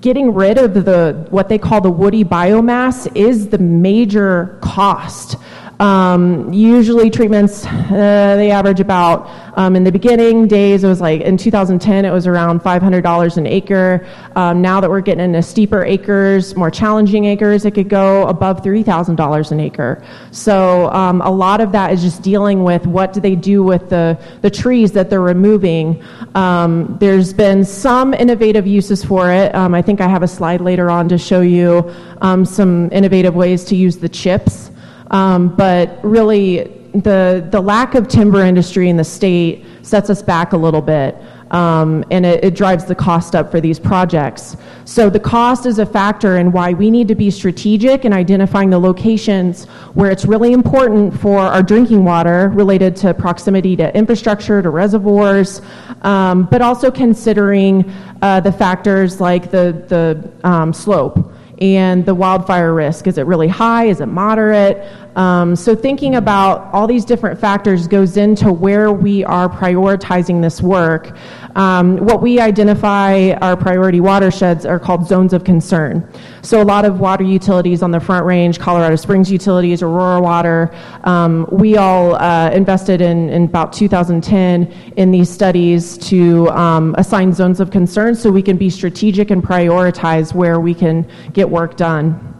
[0.00, 5.36] getting rid of the what they call the woody biomass is the major cost.
[5.80, 11.20] Um, usually treatments, uh, they average about, um, in the beginning days, it was like,
[11.20, 14.04] in 2010, it was around $500 an acre.
[14.34, 18.62] Um, now that we're getting into steeper acres, more challenging acres, it could go above
[18.62, 20.02] $3,000 an acre.
[20.32, 23.88] So um, a lot of that is just dealing with what do they do with
[23.88, 26.02] the, the trees that they're removing.
[26.34, 29.54] Um, there's been some innovative uses for it.
[29.54, 33.64] Um, I think I have a slide later on to show you some innovative ways
[33.66, 34.72] to use the chips.
[35.10, 40.52] Um, but really, the, the lack of timber industry in the state sets us back
[40.52, 41.16] a little bit.
[41.50, 44.54] Um, and it, it, drives the cost up for these projects.
[44.84, 48.68] So the cost is a factor in why we need to be strategic in identifying
[48.68, 54.60] the locations where it's really important for our drinking water related to proximity to infrastructure,
[54.60, 55.62] to reservoirs,
[56.02, 57.90] um, but also considering
[58.20, 63.06] uh, the factors like the, the um, slope and the wildfire risk.
[63.06, 63.86] Is it really high?
[63.86, 64.86] Is it moderate?
[65.18, 70.62] Um, so, thinking about all these different factors goes into where we are prioritizing this
[70.62, 71.18] work.
[71.56, 76.08] Um, what we identify our priority watersheds are called zones of concern.
[76.42, 80.72] So, a lot of water utilities on the Front Range, Colorado Springs Utilities, Aurora Water,
[81.02, 87.32] um, we all uh, invested in, in about 2010 in these studies to um, assign
[87.32, 91.76] zones of concern so we can be strategic and prioritize where we can get work
[91.76, 92.37] done.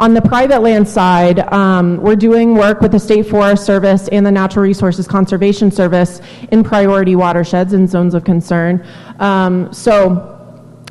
[0.00, 4.24] On the private land side, um, we're doing work with the State Forest Service and
[4.24, 8.82] the Natural Resources Conservation Service in priority watersheds and zones of concern.
[9.18, 10.38] Um, so,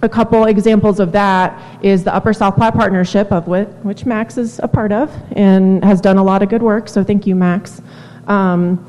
[0.03, 4.37] a couple examples of that is the Upper South Platte Partnership, of which, which Max
[4.37, 6.87] is a part of and has done a lot of good work.
[6.87, 7.81] So, thank you, Max.
[8.27, 8.87] Um,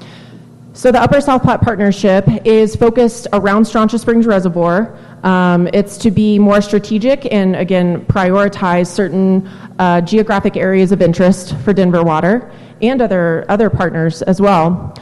[0.73, 4.97] so, the Upper South Platte Partnership is focused around Strontia Springs Reservoir.
[5.25, 9.49] Um, it's to be more strategic and, again, prioritize certain
[9.81, 12.53] uh, geographic areas of interest for Denver Water
[12.83, 14.95] and other, other partners as well.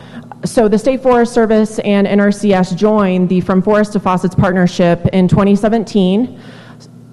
[0.44, 5.28] So the State Forest Service and NRCS joined the From Forest to Faucets partnership in
[5.28, 6.40] 2017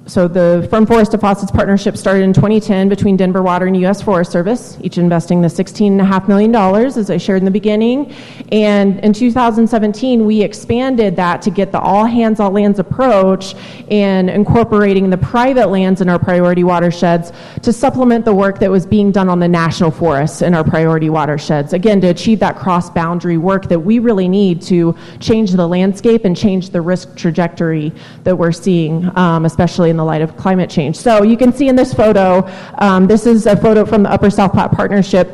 [0.07, 4.03] so the From Forest Faucets partnership started in 2010 between Denver Water and U.S.
[4.03, 8.13] Forest Service, each investing the $16.5 million, as I shared in the beginning.
[8.51, 13.55] And in 2017, we expanded that to get the all hands, all lands approach
[13.89, 17.31] and incorporating the private lands in our priority watersheds
[17.63, 21.09] to supplement the work that was being done on the national forests in our priority
[21.09, 21.73] watersheds.
[21.73, 26.25] Again, to achieve that cross boundary work that we really need to change the landscape
[26.25, 27.91] and change the risk trajectory
[28.23, 30.97] that we're seeing, um, especially in the light of climate change.
[30.97, 32.45] So you can see in this photo,
[32.79, 35.27] um, this is a photo from the Upper South Platte Partnership.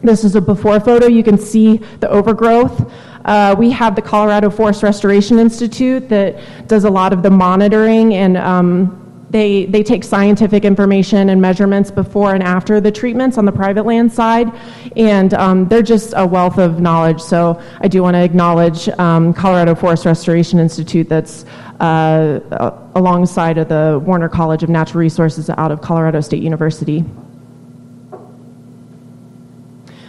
[0.00, 1.06] This is a before photo.
[1.06, 2.92] You can see the overgrowth.
[3.24, 6.38] Uh, we have the Colorado Forest Restoration Institute that
[6.68, 11.90] does a lot of the monitoring and um, they, they take scientific information and measurements
[11.90, 14.52] before and after the treatments on the private land side,
[14.96, 17.20] and um, they're just a wealth of knowledge.
[17.20, 21.44] So I do want to acknowledge um, Colorado Forest Restoration Institute that's
[21.80, 27.04] uh, alongside of the Warner College of Natural Resources out of Colorado State University.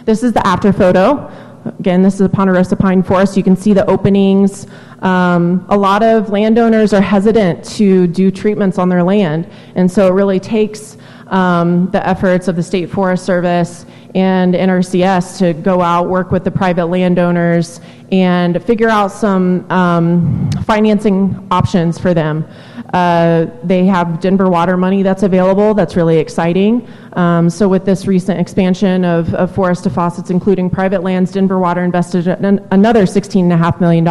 [0.04, 1.30] This is the after photo.
[1.78, 3.36] Again, this is a ponderosa pine forest.
[3.36, 4.66] You can see the openings.
[5.00, 10.06] Um, a lot of landowners are hesitant to do treatments on their land, and so
[10.06, 10.96] it really takes
[11.26, 16.42] um, the efforts of the State Forest Service and NRCS to go out, work with
[16.44, 17.80] the private landowners,
[18.10, 22.46] and figure out some um, financing options for them.
[22.92, 25.74] Uh, they have Denver water money that's available.
[25.74, 26.88] That's really exciting.
[27.18, 31.58] Um, so with this recent expansion of, of forest to faucets, including private lands, Denver
[31.58, 34.06] Water invested an, another $16.5 million,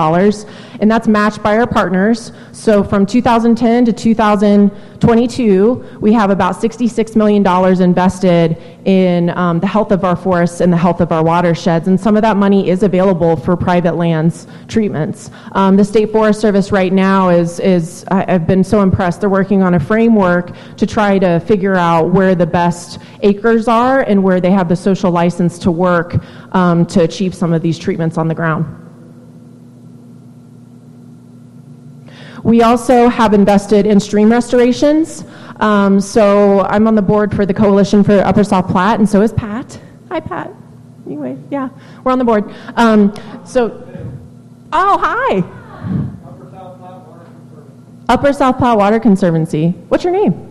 [0.82, 2.34] and that's matched by our partners.
[2.52, 9.92] So from 2010 to 2022, we have about $66 million invested in um, the health
[9.92, 12.84] of our forests and the health of our watersheds, and some of that money is
[12.84, 15.32] available for private lands treatments.
[15.54, 19.62] Um, the State Forest Service right now is, is, I've been so impressed, they're working
[19.62, 24.42] on a framework to try to figure out where the best acres are and where
[24.42, 26.16] they have the social license to work
[26.54, 28.66] um, to achieve some of these treatments on the ground.
[32.44, 35.26] We also have invested in stream restorations.
[35.60, 39.22] Um, so I'm on the board for the Coalition for Upper South Platte, and so
[39.22, 39.80] is Pat.
[40.10, 40.54] Hi, Pat.
[41.08, 41.70] Anyway, yeah,
[42.04, 42.54] we're on the board.
[42.76, 43.14] Um,
[43.46, 43.82] so,
[44.74, 45.42] oh, hi.
[48.10, 49.70] Upper South Platte Water Conservancy.
[49.88, 50.44] What's your name?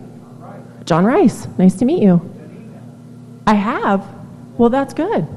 [0.85, 1.47] John Rice.
[1.59, 2.19] Nice to meet you.
[3.45, 4.03] I have.
[4.57, 5.27] Well, that's good.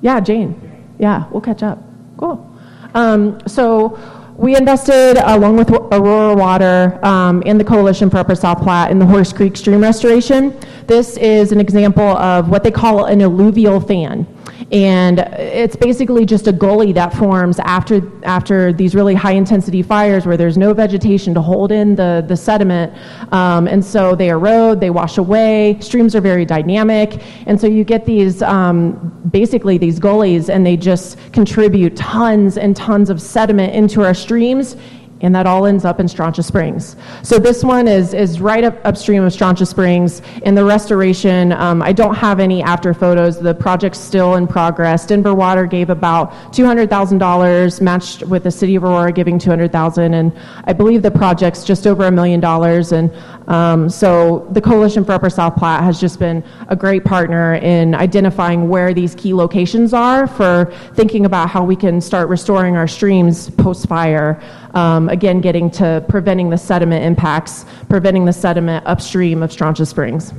[0.00, 0.58] Yeah, Jane.
[0.98, 1.78] Yeah, we'll catch up.
[2.16, 2.58] Cool.
[2.94, 3.98] Um, so
[4.38, 8.98] we invested along with Aurora Water um, in the Coalition for Upper South Platte in
[8.98, 10.58] the Horse Creek Stream Restoration.
[10.86, 14.26] This is an example of what they call an alluvial fan.
[14.72, 20.26] And it's basically just a gully that forms after, after these really high intensity fires
[20.26, 22.92] where there's no vegetation to hold in the, the sediment.
[23.32, 25.78] Um, and so they erode, they wash away.
[25.80, 27.22] Streams are very dynamic.
[27.46, 32.74] And so you get these, um, basically these gullies, and they just contribute tons and
[32.74, 34.76] tons of sediment into our streams
[35.20, 36.96] and that all ends up in Strontia Springs.
[37.22, 40.22] So this one is, is right up upstream of Strontia Springs.
[40.42, 43.40] In the restoration, um, I don't have any after photos.
[43.40, 45.06] The project's still in progress.
[45.06, 50.32] Denver Water gave about $200,000, matched with the City of Aurora giving 200,000, and
[50.64, 52.92] I believe the project's just over a million dollars.
[52.92, 53.10] And
[53.48, 57.94] um, so the Coalition for Upper South Platte has just been a great partner in
[57.94, 62.88] identifying where these key locations are for thinking about how we can start restoring our
[62.88, 64.42] streams post-fire.
[64.74, 70.32] Um, again, getting to preventing the sediment impacts, preventing the sediment upstream of Strontia Springs.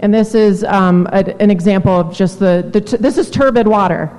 [0.00, 4.10] And this is um, a, an example of just the, the this is turbid water.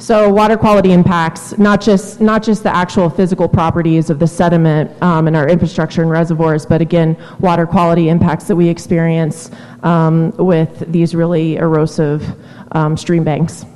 [0.00, 4.90] So water quality impacts, not just, not just the actual physical properties of the sediment
[5.02, 9.50] um, in our infrastructure and reservoirs, but again, water quality impacts that we experience
[9.82, 12.26] um, with these really erosive
[12.72, 13.66] um, stream banks.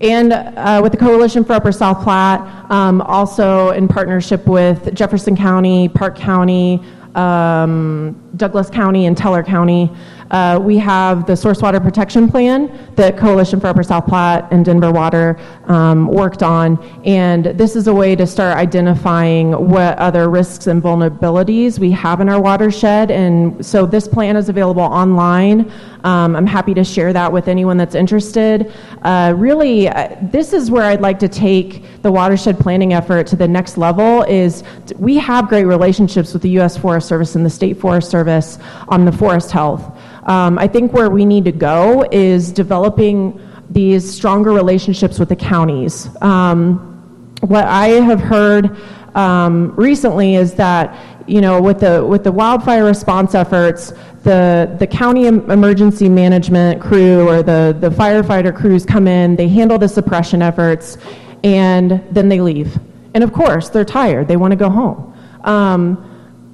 [0.00, 2.40] And uh, with the Coalition for Upper South Platte,
[2.70, 6.82] um, also in partnership with Jefferson County, Park County,
[7.16, 9.90] um, Douglas County, and Teller County,
[10.30, 14.64] uh, we have the source water protection plan that Coalition for Upper South Platte and
[14.64, 16.82] Denver Water um, worked on.
[17.04, 22.20] And this is a way to start identifying what other risks and vulnerabilities we have
[22.20, 23.10] in our watershed.
[23.10, 25.70] And so this plan is available online.
[26.04, 28.72] Um, I'm happy to share that with anyone that's interested.
[29.06, 33.36] Uh, really, uh, this is where I'd like to take the watershed planning effort to
[33.36, 34.64] the next level is
[34.96, 36.76] we have great relationships with the U.S.
[36.76, 39.96] Forest Service and the State Forest Service on the forest health.
[40.24, 43.40] Um, I think where we need to go is developing
[43.70, 46.08] these stronger relationships with the counties.
[46.20, 48.76] Um, what I have heard
[49.14, 54.86] um, recently is that you know with the with the wildfire response efforts, the the
[54.86, 60.42] county emergency management crew or the the firefighter crews come in, they handle the suppression
[60.42, 60.98] efforts,
[61.44, 62.78] and then they leave.
[63.14, 65.14] And of course, they're tired; they want to go home.
[65.44, 66.12] Um,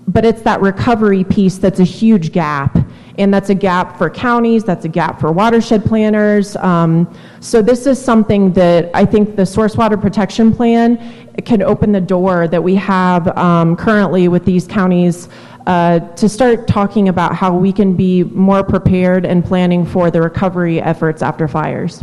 [0.08, 2.76] but it's that recovery piece that's a huge gap
[3.18, 6.56] and that's a gap for counties, that's a gap for watershed planners.
[6.56, 10.98] Um, so this is something that I think the source water protection plan
[11.44, 15.28] can open the door that we have um, currently with these counties
[15.66, 20.20] uh, to start talking about how we can be more prepared and planning for the
[20.20, 22.02] recovery efforts after fires.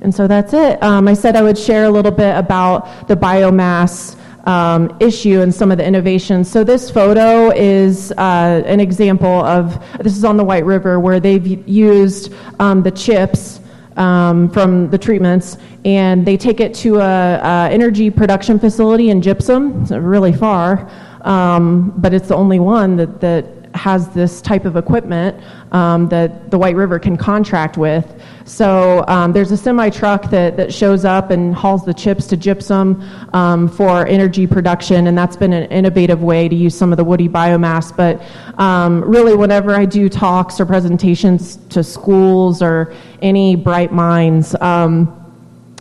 [0.00, 0.82] And so that's it.
[0.82, 4.17] Um, I said I would share a little bit about the biomass
[4.48, 6.50] um, issue and some of the innovations.
[6.50, 11.20] So this photo is uh, an example of, this is on the White River where
[11.20, 13.60] they've used um, the chips
[13.98, 19.20] um, from the treatments and they take it to a, a energy production facility in
[19.20, 20.90] Gypsum, it's really far,
[21.22, 23.44] um, but it's the only one that, that
[23.78, 28.04] has this type of equipment um, that the White River can contract with.
[28.44, 32.36] So um, there's a semi truck that, that shows up and hauls the chips to
[32.36, 33.02] gypsum
[33.32, 37.04] um, for energy production, and that's been an innovative way to use some of the
[37.04, 37.96] woody biomass.
[37.96, 38.22] But
[38.60, 45.14] um, really, whenever I do talks or presentations to schools or any bright minds, um,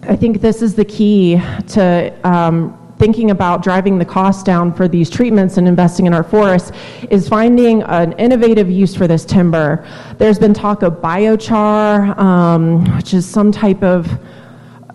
[0.04, 4.88] I think this is the key to um, thinking about driving the cost down for
[4.88, 6.72] these treatments and investing in our forests
[7.10, 9.86] is finding an innovative use for this timber.
[10.18, 14.10] There's been talk of biochar, um, which is some type of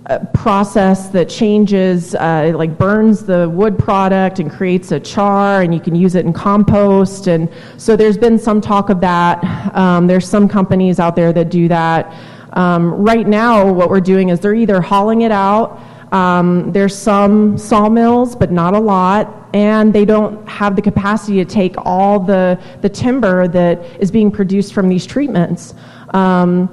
[0.06, 5.72] uh, process that changes, uh, like burns the wood product and creates a char, and
[5.72, 7.28] you can use it in compost.
[7.28, 9.44] And so there's been some talk of that.
[9.76, 12.12] Um, there's some companies out there that do that.
[12.54, 15.80] Um, right now, what we're doing is they're either hauling it out
[16.12, 21.44] um, there's some sawmills, but not a lot, and they don't have the capacity to
[21.44, 25.74] take all the, the timber that is being produced from these treatments.
[26.10, 26.68] Um,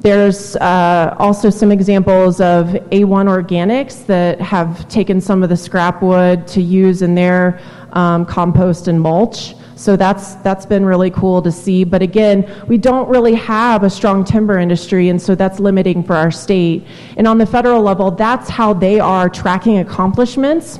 [0.00, 6.02] there's uh, also some examples of A1 organics that have taken some of the scrap
[6.02, 7.60] wood to use in their
[7.92, 9.54] um, compost and mulch.
[9.82, 11.82] So that's that's been really cool to see.
[11.82, 16.14] But again, we don't really have a strong timber industry, and so that's limiting for
[16.14, 16.86] our state.
[17.16, 20.78] And on the federal level, that's how they are tracking accomplishments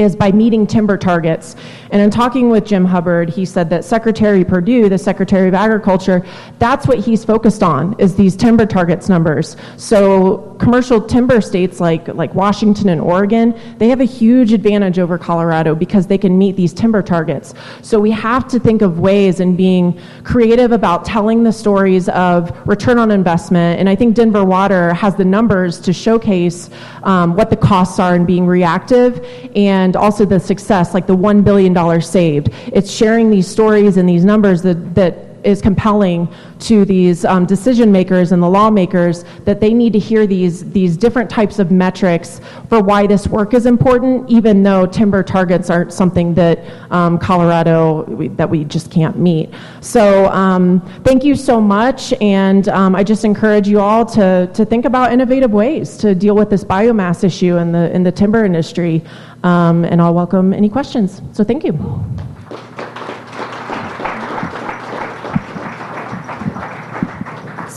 [0.00, 1.54] is by meeting timber targets.
[1.90, 6.24] And in talking with Jim Hubbard, he said that Secretary Perdue, the Secretary of Agriculture,
[6.58, 9.56] that's what he's focused on is these timber targets numbers.
[9.76, 15.18] So commercial timber states like like Washington and Oregon, they have a huge advantage over
[15.18, 17.52] Colorado because they can meet these timber targets.
[17.82, 22.56] So we have to think of ways and being creative about telling the stories of
[22.66, 23.80] return on investment.
[23.80, 26.70] And I think Denver Water has the numbers to showcase
[27.02, 29.24] um, what the costs are in being reactive
[29.54, 32.50] and also the success, like the $1 billion saved.
[32.72, 36.28] It's sharing these stories and these numbers that, that is compelling
[36.60, 40.96] to these um, decision makers and the lawmakers that they need to hear these these
[40.96, 45.92] different types of metrics for why this work is important, even though timber targets aren't
[45.92, 46.58] something that
[46.90, 49.50] um, Colorado we, that we just can't meet.
[49.80, 54.64] So um, thank you so much, and um, I just encourage you all to to
[54.64, 58.44] think about innovative ways to deal with this biomass issue in the in the timber
[58.44, 59.02] industry.
[59.42, 61.22] Um, and I'll welcome any questions.
[61.32, 61.72] So thank you.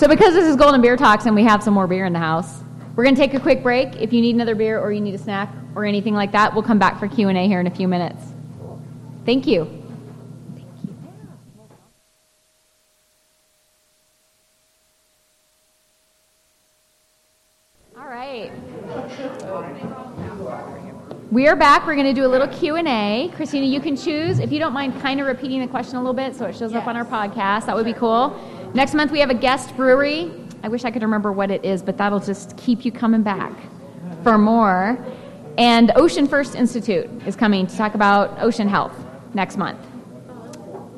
[0.04, 2.20] So because this is Golden Beer Talks and we have some more beer in the
[2.20, 2.60] house,
[2.98, 3.96] we're going to take a quick break.
[4.02, 6.62] If you need another beer or you need a snack or anything like that, we'll
[6.62, 8.22] come back for Q&A here in a few minutes.
[9.26, 9.64] Thank you.
[10.56, 10.94] Thank you.
[17.98, 18.52] All right.
[21.32, 21.88] We are back.
[21.88, 23.32] We're going to do a little Q&A.
[23.36, 26.14] Christina, you can choose if you don't mind kind of repeating the question a little
[26.14, 26.82] bit so it shows yes.
[26.82, 27.68] up on our podcast.
[27.68, 28.38] That would be cool.
[28.74, 30.32] Next month we have a guest brewery.
[30.64, 33.54] I wish I could remember what it is, but that'll just keep you coming back
[34.24, 34.98] for more.
[35.60, 38.96] And Ocean First Institute is coming to talk about ocean health
[39.36, 39.80] next month.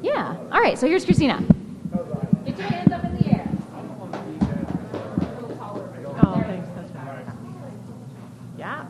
[0.01, 0.37] Yeah.
[0.51, 0.77] All right.
[0.79, 1.43] So here's Christina.
[2.45, 3.49] Get your hands up in the air.
[6.23, 6.69] Oh, thanks.
[8.57, 8.85] Yeah.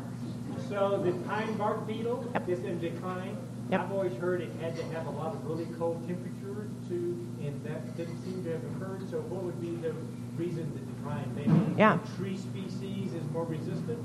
[0.69, 2.47] So the pine bark beetle yep.
[2.47, 3.37] is in decline.
[3.71, 3.81] Yep.
[3.81, 6.95] I've always heard it had to have a lot of really cold temperatures to,
[7.43, 9.09] and that didn't seem to have occurred.
[9.09, 9.93] So what would be the
[10.37, 11.31] reason to decline?
[11.35, 11.97] Maybe yeah.
[12.15, 13.99] tree species is more resistant?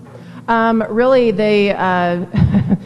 [0.48, 2.24] Um, really, they, uh,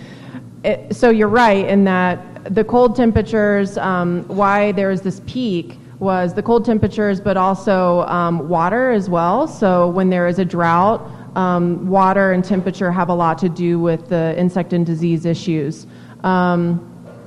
[0.65, 6.35] it, so you're right in that the cold temperatures, um, why there's this peak was
[6.35, 9.47] the cold temperatures, but also um, water as well.
[9.47, 13.79] So when there is a drought, um, water and temperature have a lot to do
[13.79, 15.87] with the insect and disease issues.
[16.25, 16.79] Um,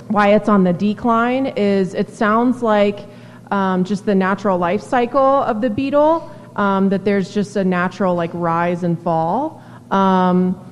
[0.10, 3.08] why it's on the decline is it sounds like
[3.52, 8.16] um, just the natural life cycle of the beetle, um, that there's just a natural
[8.16, 9.62] like rise and fall.
[9.91, 10.64] Um,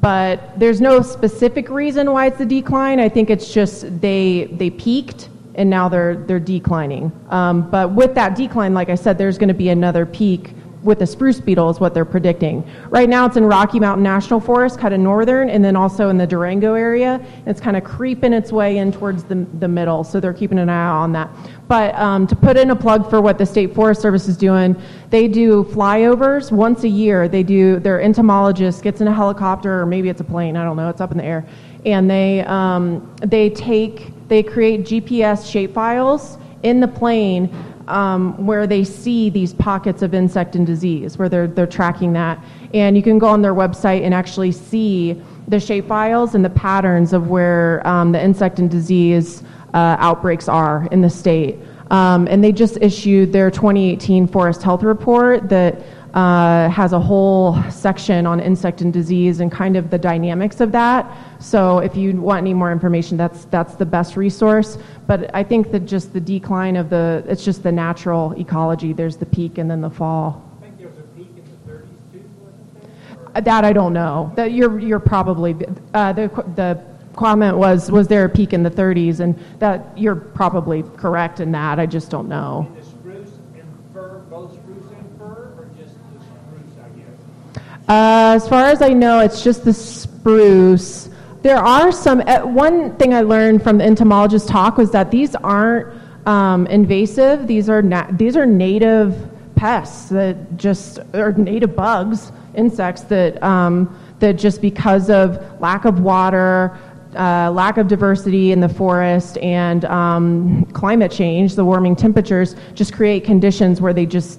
[0.00, 3.00] but there's no specific reason why it's the decline.
[3.00, 7.10] I think it's just they they peaked and now they're they're declining.
[7.28, 10.98] Um, but with that decline, like I said, there's going to be another peak with
[10.98, 12.68] the spruce beetle is what they're predicting.
[12.88, 16.16] Right now it's in Rocky Mountain National Forest, kind of northern, and then also in
[16.16, 17.24] the Durango area.
[17.46, 20.70] It's kind of creeping its way in towards the, the middle, so they're keeping an
[20.70, 21.30] eye on that.
[21.68, 24.80] But um, to put in a plug for what the State Forest Service is doing,
[25.10, 27.28] they do flyovers once a year.
[27.28, 30.76] They do, their entomologist gets in a helicopter, or maybe it's a plane, I don't
[30.76, 31.46] know, it's up in the air,
[31.84, 37.54] and they, um, they take, they create GPS shapefiles in the plane
[37.90, 42.42] um, where they see these pockets of insect and disease, where they're, they're tracking that.
[42.72, 46.50] And you can go on their website and actually see the shape files and the
[46.50, 49.42] patterns of where um, the insect and disease
[49.74, 51.58] uh, outbreaks are in the state.
[51.90, 55.82] Um, and they just issued their 2018 Forest Health Report that
[56.14, 60.72] uh, has a whole section on insect and disease and kind of the dynamics of
[60.72, 61.06] that.
[61.40, 64.78] So if you want any more information, that's that's the best resource.
[65.06, 68.92] But I think that just the decline of the it's just the natural ecology.
[68.92, 70.42] There's the peak and then the fall.
[70.58, 73.30] I think there was a peak in the 30s too, wasn't there?
[73.36, 74.32] Uh, That I don't know.
[74.36, 75.56] That you're you're probably
[75.94, 80.16] uh, the the comment was was there a peak in the 30s and that you're
[80.16, 81.78] probably correct in that.
[81.78, 82.66] I just don't know.
[82.68, 87.79] In the spruce and fir, both spruce and fir, or just the spruce, I guess?
[87.90, 91.08] Uh, as far as I know, it's just the spruce.
[91.42, 92.20] There are some.
[92.20, 95.92] Uh, one thing I learned from the entomologist talk was that these aren't
[96.24, 97.48] um, invasive.
[97.48, 99.16] These are na- these are native
[99.56, 105.98] pests that just or native bugs, insects that um, that just because of lack of
[105.98, 106.78] water.
[107.16, 112.92] Uh, lack of diversity in the forest and um, climate change, the warming temperatures, just
[112.92, 114.38] create conditions where they just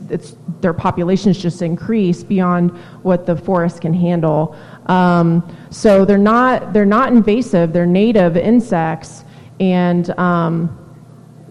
[0.62, 2.72] their populations just increase beyond
[3.04, 4.56] what the forest can handle.
[4.86, 7.74] Um, so they're not they're not invasive.
[7.74, 9.26] They're native insects,
[9.60, 10.78] and um,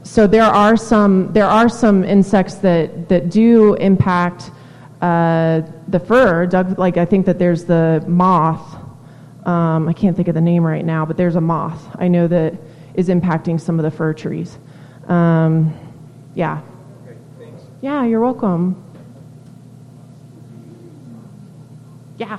[0.02, 4.52] so there are some there are some insects that that do impact
[5.02, 6.46] uh, the fir.
[6.46, 8.79] Doug, like I think that there's the moth.
[9.44, 12.28] Um, I can't think of the name right now, but there's a moth I know
[12.28, 12.54] that
[12.94, 14.58] is impacting some of the fir trees.
[15.08, 15.74] Um,
[16.34, 16.60] yeah.
[17.80, 18.82] Yeah, you're welcome.
[22.18, 22.38] Yeah.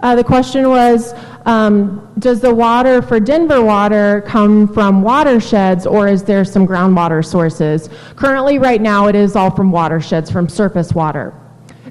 [0.00, 1.12] Uh, the question was
[1.46, 7.24] um, Does the water for Denver water come from watersheds or is there some groundwater
[7.24, 7.88] sources?
[8.16, 11.32] Currently, right now, it is all from watersheds, from surface water.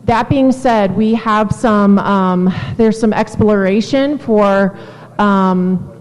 [0.03, 4.78] That being said, we have some, um, there's some exploration for
[5.18, 5.91] um,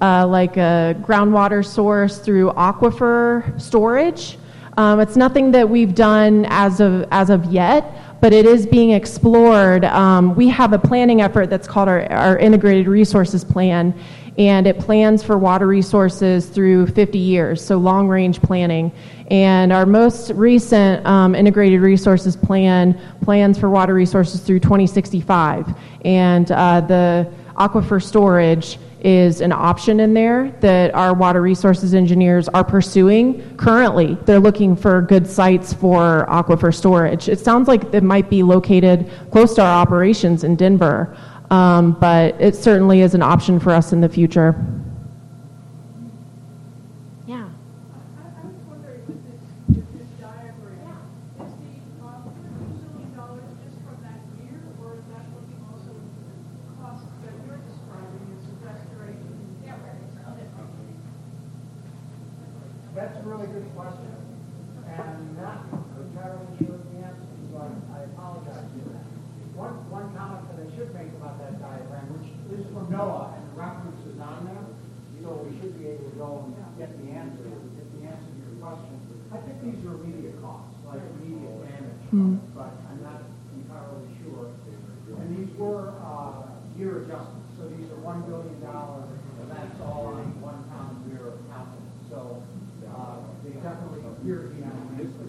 [0.00, 4.38] uh, like a groundwater source through aquifer storage.
[4.76, 8.90] Um, it's nothing that we've done as of, as of yet, but it is being
[8.90, 9.84] explored.
[9.84, 13.94] Um, we have a planning effort that's called our, our Integrated Resources Plan,
[14.38, 18.92] and it plans for water resources through 50 years, so long range planning.
[19.30, 25.74] And our most recent um, Integrated Resources Plan plans for water resources through 2065.
[26.04, 32.48] And uh, the aquifer storage is an option in there that our water resources engineers
[32.48, 34.16] are pursuing currently.
[34.24, 37.28] They're looking for good sites for aquifer storage.
[37.28, 41.16] It sounds like it might be located close to our operations in Denver,
[41.50, 44.54] um, but it certainly is an option for us in the future.
[47.26, 47.48] Yeah.
[48.18, 50.98] I was wondering with this, with this diagram,
[51.40, 52.34] is the, um,
[52.68, 56.32] two million dollars just from that year, or is that looking also at the
[56.82, 59.36] costs that you're describing as the restoration?
[59.64, 59.76] Yeah,
[62.98, 64.10] That's a really good question,
[64.90, 65.70] and not
[66.02, 69.06] entirely sure of the answer, so I I apologize for that.
[69.54, 72.26] One, one comment that I should make about that diagram, which
[72.58, 74.66] is from NOAA, and the reference is on there,
[75.22, 77.46] so we should be able to go and get the answer,
[77.78, 78.98] get the answer to your question.
[79.30, 82.02] I think these are immediate costs, like immediate damage,
[82.50, 83.22] but I'm not
[83.54, 84.50] entirely sure.
[85.22, 89.06] And these were, uh, year adjustments, so these are one billion dollars,
[89.38, 91.86] and that's all on one pound year of counting.
[92.10, 92.42] So,
[92.88, 95.28] uh, they definitely appear to be on a nicely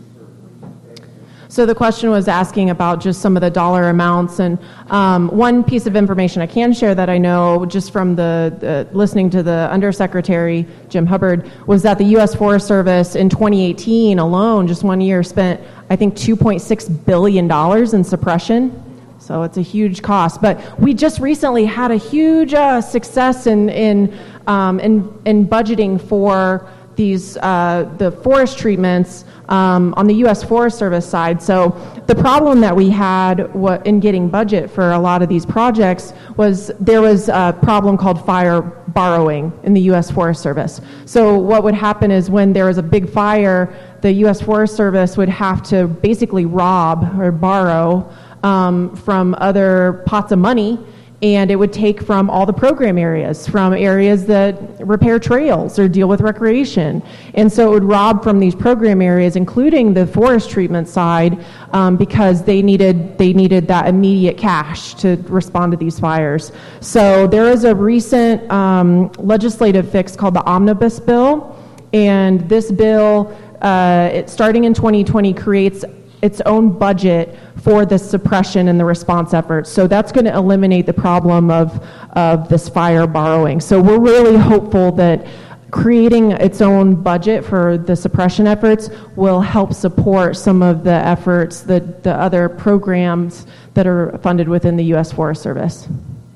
[0.88, 1.39] basis.
[1.52, 4.60] So the question was asking about just some of the dollar amounts, and
[4.92, 8.88] um, one piece of information I can share that I know just from the, the
[8.96, 12.36] listening to the Undersecretary Jim Hubbard was that the U.S.
[12.36, 18.04] Forest Service in 2018 alone, just one year, spent I think 2.6 billion dollars in
[18.04, 18.84] suppression.
[19.18, 20.44] So it's a huge cost.
[20.44, 26.00] But we just recently had a huge uh, success in in, um, in in budgeting
[26.00, 26.70] for
[27.00, 30.44] these uh, the forest treatments um, on the U.S.
[30.44, 31.42] Forest Service side.
[31.42, 31.70] So
[32.08, 33.40] the problem that we had
[33.86, 38.26] in getting budget for a lot of these projects was there was a problem called
[38.26, 40.12] fire borrowing in the U.S.
[40.12, 40.82] Forest Service.
[41.06, 44.42] So what would happen is when there was a big fire, the U.S.
[44.42, 50.78] Forest Service would have to basically rob or borrow um, from other pots of money
[51.22, 55.90] and it would take from all the program areas, from areas that repair trails or
[55.90, 57.04] deal with recreation.
[57.34, 61.44] And so it would rob from these program areas, including the forest treatment side,
[61.74, 66.54] um, because they needed, they needed that immediate cash to respond to these fires.
[66.80, 71.58] So there is a recent um, legislative fix called the Omnibus Bill,
[71.92, 75.84] and this bill uh, it, starting in 2020, creates
[76.22, 79.70] its own budget for the suppression and the response efforts.
[79.70, 81.82] So that's going to eliminate the problem of,
[82.14, 83.60] of this fire borrowing.
[83.62, 85.26] So we're really hopeful that
[85.72, 91.62] creating its own budget for the suppression efforts will help support some of the efforts,
[91.62, 93.46] the, the other programs
[93.76, 95.12] that are funded within the U.S.
[95.12, 95.88] Forest Service.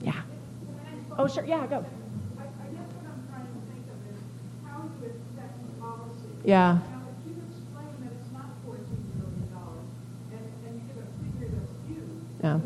[0.01, 0.21] Yeah.
[1.17, 1.43] Oh, sure.
[1.45, 1.77] Yeah, go.
[1.77, 4.21] I, I guess what I'm trying to think of is
[4.63, 6.29] how you affect policy.
[6.45, 6.77] Yeah.
[6.77, 9.89] Now, if you explain that it's not fourteen million dollars,
[10.29, 11.09] and, and you give a
[11.41, 12.59] figure that's huge, Yeah.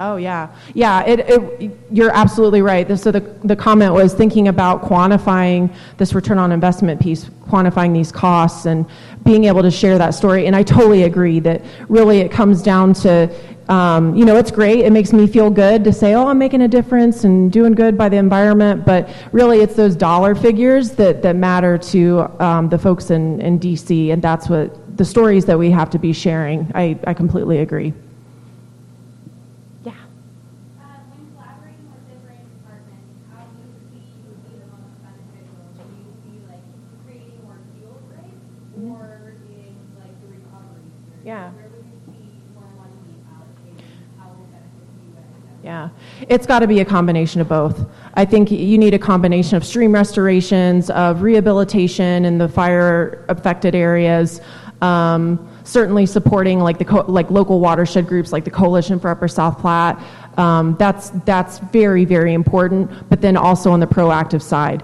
[0.00, 1.04] Oh yeah, yeah.
[1.04, 2.86] It, it, you're absolutely right.
[2.98, 8.12] So the the comment was thinking about quantifying this return on investment piece, quantifying these
[8.12, 8.86] costs, and
[9.24, 10.46] being able to share that story.
[10.46, 13.28] And I totally agree that really it comes down to,
[13.68, 14.84] um, you know, it's great.
[14.84, 17.98] It makes me feel good to say, oh, I'm making a difference and doing good
[17.98, 18.86] by the environment.
[18.86, 23.58] But really, it's those dollar figures that that matter to um, the folks in in
[23.58, 26.70] DC, and that's what the stories that we have to be sharing.
[26.74, 27.94] I I completely agree.
[29.84, 29.92] Yeah.
[29.92, 35.62] Uh, when collaborating with different departments, how do you see would be the most beneficial?
[35.78, 36.66] Do you see like
[37.06, 38.42] creating more field rights
[38.74, 40.82] or in like the recovery?
[41.14, 41.30] area?
[41.30, 41.46] Yeah.
[41.54, 43.86] Where would you see more money allocated?
[44.18, 45.62] How will benefit you guys?
[45.62, 45.94] Yeah,
[46.26, 47.86] it's got to be a combination of both.
[48.14, 53.76] I think you need a combination of stream restorations, of rehabilitation in the fire affected
[53.76, 54.40] areas.
[54.80, 59.28] Um, certainly supporting like the co- like local watershed groups like the Coalition for Upper
[59.28, 60.00] South Platte.
[60.38, 62.90] Um, that's that's very very important.
[63.10, 64.82] But then also on the proactive side.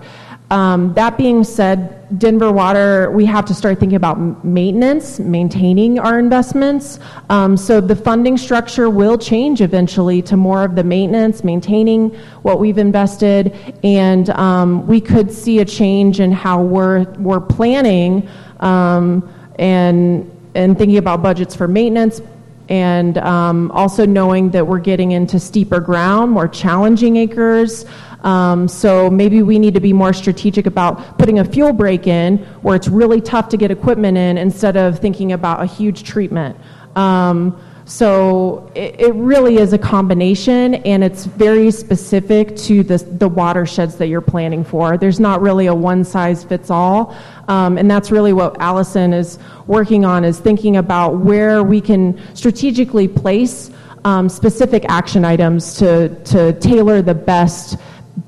[0.51, 6.19] Um, that being said, Denver Water, we have to start thinking about maintenance, maintaining our
[6.19, 7.01] investments.
[7.31, 12.11] Um, so the funding structure will change eventually to more of the maintenance, maintaining
[12.43, 18.29] what we've invested, and um, we could see a change in how we're we're planning
[18.61, 22.21] um, and and thinking about budgets for maintenance,
[22.69, 27.85] and um, also knowing that we're getting into steeper ground, more challenging acres.
[28.23, 32.39] Um, so maybe we need to be more strategic about putting a fuel break in
[32.63, 36.57] where it's really tough to get equipment in instead of thinking about a huge treatment.
[36.97, 43.29] Um, so it, it really is a combination, and it's very specific to the, the
[43.29, 44.97] watersheds that you're planning for.
[44.97, 47.15] There's not really a one size fits all,
[47.49, 52.19] um, and that's really what Allison is working on: is thinking about where we can
[52.35, 53.71] strategically place
[54.05, 57.77] um, specific action items to to tailor the best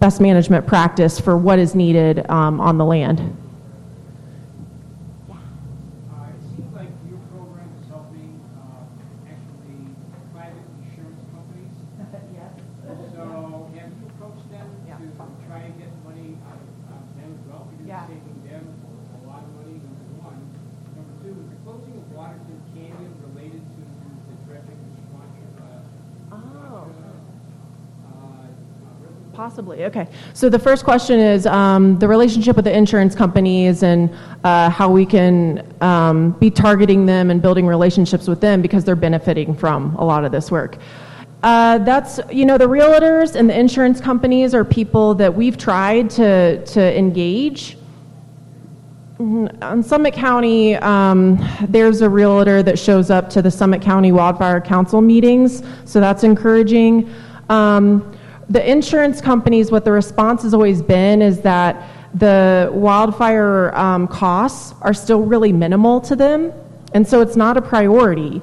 [0.01, 3.21] best management practice for what is needed um, on the land.
[5.31, 5.35] Uh,
[6.29, 9.79] it seems like your program is helping, uh, actually
[10.35, 11.71] private insurance companies.
[12.35, 12.51] Yes.
[13.15, 17.31] So have you approached them to try and get money out of, out of them
[17.31, 17.63] as well?
[17.71, 18.05] Because Yeah.
[18.11, 20.39] it's saving them a lot of money, number one.
[20.99, 26.35] Number two, is the closing of Waterton Canyon related to the dredging of Squancha, uh,
[26.35, 26.91] Oh.
[26.91, 27.15] Squancha,
[28.03, 29.31] uh, uh, River?
[29.69, 30.07] Okay.
[30.33, 34.15] So the first question is um, the relationship with the insurance companies and
[34.45, 38.95] uh, how we can um, be targeting them and building relationships with them because they're
[38.95, 40.77] benefiting from a lot of this work.
[41.43, 46.11] Uh, that's, you know, the realtors and the insurance companies are people that we've tried
[46.11, 47.77] to, to engage.
[49.19, 49.63] Mhm.
[49.63, 51.39] On Summit County, um,
[51.69, 56.23] there's a realtor that shows up to the Summit County Wildfire Council meetings, so that's
[56.23, 57.09] encouraging.
[57.49, 58.16] Um,
[58.49, 64.75] the insurance companies, what the response has always been is that the wildfire um, costs
[64.81, 66.53] are still really minimal to them,
[66.95, 68.41] and so it's not a priority.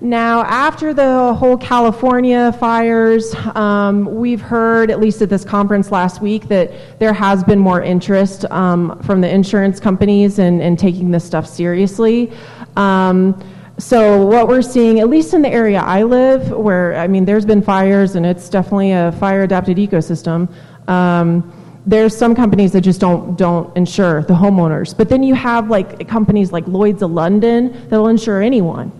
[0.00, 6.20] Now, after the whole California fires, um, we've heard, at least at this conference last
[6.20, 11.10] week, that there has been more interest um, from the insurance companies in, in taking
[11.10, 12.30] this stuff seriously.
[12.76, 13.42] Um,
[13.78, 17.44] so, what we're seeing, at least in the area I live, where, I mean, there's
[17.44, 20.48] been fires and it's definitely a fire adapted ecosystem.
[20.88, 21.52] Um,
[21.86, 26.08] there's some companies that just don't don't insure the homeowners, but then you have like
[26.08, 28.92] companies like Lloyd's of London that'll insure anyone.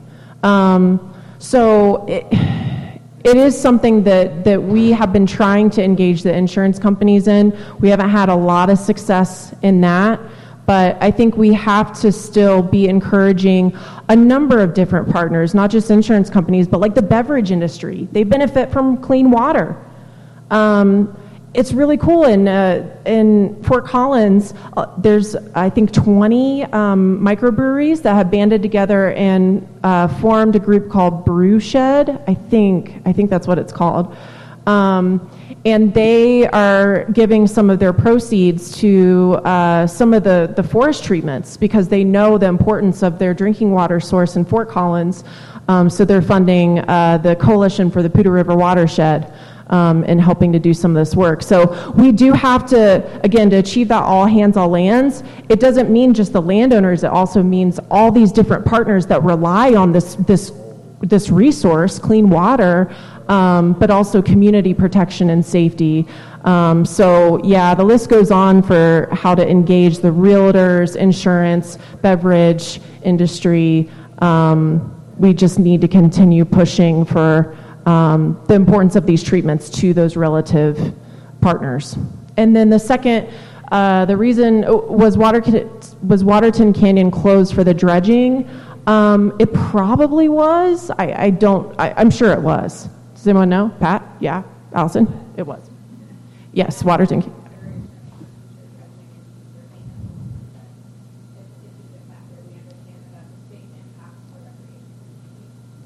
[0.43, 2.27] Um, so it,
[3.25, 7.57] it is something that, that we have been trying to engage the insurance companies in.
[7.81, 10.21] We haven't had a lot of success in that,
[10.67, 13.77] but I think we have to still be encouraging
[14.09, 18.09] a number of different partners, not just insurance companies, but like the beverage industry.
[18.13, 19.77] They benefit from clean water.
[20.51, 21.17] Um,
[21.55, 22.25] it's really cool.
[22.25, 28.61] In, uh, in Fort Collins, uh, there's, I think, 20 um, microbreweries that have banded
[28.61, 32.23] together and uh, formed a group called Brew Shed.
[32.27, 34.17] I think, I think that's what it's called.
[34.67, 35.31] Um,
[35.65, 41.05] and they are giving some of their proceeds to uh, some of the, the forest
[41.05, 45.25] treatments because they know the importance of their drinking water source in Fort Collins.
[45.69, 49.33] Um, so they're funding uh, the Coalition for the Poudre River Watershed
[49.69, 51.43] um, and helping to do some of this work.
[51.43, 55.91] So we do have to, again, to achieve that all hands, all lands, it doesn't
[55.91, 60.17] mean just the landowners, it also means all these different partners that rely on this,
[60.17, 60.53] this,
[61.01, 62.95] this resource, clean water,
[63.29, 66.07] um, but also community protection and safety.
[66.45, 72.81] Um, so, yeah, the list goes on for how to engage the realtors, insurance, beverage
[73.03, 73.89] industry.
[74.19, 77.57] Um, we just need to continue pushing for
[77.87, 80.95] um, the importance of these treatments to those relative
[81.41, 81.97] partners.
[82.37, 83.29] And then the second,
[83.71, 85.43] uh, the reason oh, was Water
[86.03, 88.49] was Waterton Canyon closed for the dredging.
[88.87, 90.91] Um, it probably was.
[90.91, 91.75] I, I don't.
[91.79, 92.89] I, I'm sure it was.
[93.25, 93.75] Does anyone know?
[93.81, 94.03] Pat?
[94.21, 94.43] Yeah.
[94.75, 95.09] Allison?
[95.39, 95.71] It was.
[96.53, 97.23] Yes, Waterton.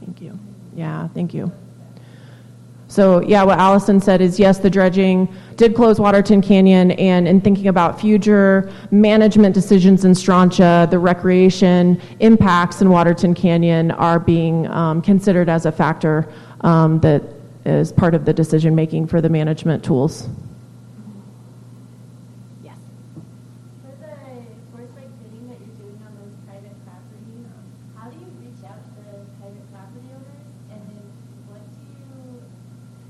[0.01, 0.37] Thank you.
[0.75, 1.53] Yeah, thank you.
[2.89, 7.41] So, yeah, what Allison said is yes, the dredging did close Waterton Canyon, and in
[7.41, 14.67] thinking about future management decisions in Strontia, the recreation impacts in Waterton Canyon are being
[14.69, 16.29] um, considered as a factor
[16.63, 17.23] um, that
[17.65, 20.29] is part of the decision making for the management tools.
[23.83, 24.15] For the
[24.73, 27.47] forest like bidding that you're doing on those private properties,
[27.97, 30.49] how do you reach out to the private property owners?
[30.73, 31.05] And then
[31.49, 32.43] what do you,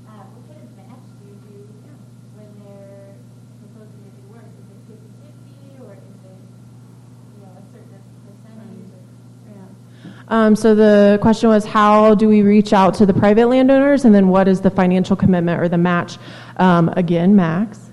[0.09, 1.57] uh, what kind of match do you do
[2.35, 3.15] when they're
[3.63, 4.47] proposing to do work?
[4.47, 8.91] Is it fifty fifty or is it, you know, a certain percentage?
[8.93, 9.07] or-
[10.29, 14.13] Um, so the question was, how do we reach out to the private landowners, and
[14.13, 16.17] then what is the financial commitment or the match?
[16.57, 17.89] Um, again, Max.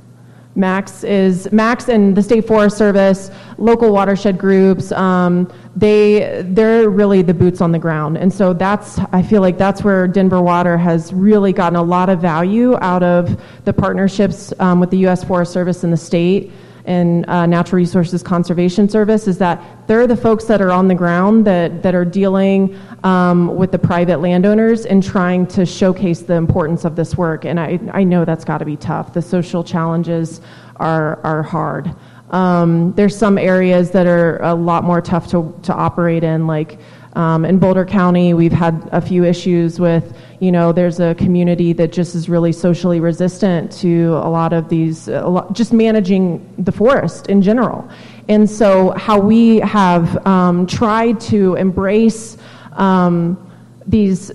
[0.55, 4.91] Max is Max and the State Forest Service, local watershed groups.
[4.91, 9.59] Um, they they're really the boots on the ground, and so that's I feel like
[9.59, 14.55] that's where Denver Water has really gotten a lot of value out of the partnerships
[14.59, 15.23] um, with the U.S.
[15.23, 16.53] Forest Service and the state
[16.87, 20.95] and uh, Natural Resources Conservation Service is that they're the folks that are on the
[20.95, 26.35] ground that, that are dealing um, with the private landowners and trying to showcase the
[26.35, 27.45] importance of this work.
[27.45, 29.13] And I, I know that's got to be tough.
[29.13, 30.41] The social challenges
[30.77, 31.95] are, are hard.
[32.31, 36.79] Um, there's some areas that are a lot more tough to, to operate in, like
[37.17, 41.73] um, in Boulder County, we've had a few issues with, you know, there's a community
[41.73, 46.71] that just is really socially resistant to a lot of these, lot, just managing the
[46.71, 47.89] forest in general.
[48.29, 52.37] And so, how we have um, tried to embrace
[52.73, 53.39] um,
[53.87, 54.31] these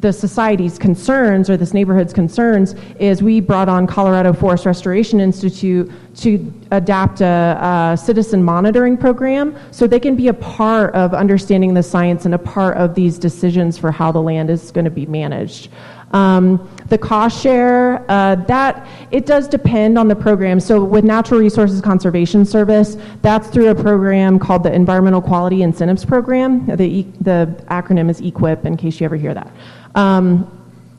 [0.00, 5.90] the society's concerns or this neighborhood's concerns is we brought on Colorado Forest Restoration Institute
[6.16, 11.74] to adapt a, a, citizen monitoring program so they can be a part of understanding
[11.74, 14.90] the science and a part of these decisions for how the land is going to
[14.90, 15.68] be managed.
[16.14, 20.60] Um, the cost share, uh, that it does depend on the program.
[20.60, 26.04] So with Natural Resources Conservation Service, that's through a program called the Environmental Quality Incentives
[26.04, 26.66] Program.
[26.66, 29.50] The, the acronym is EQIP, in case you ever hear that.
[29.96, 30.48] Um,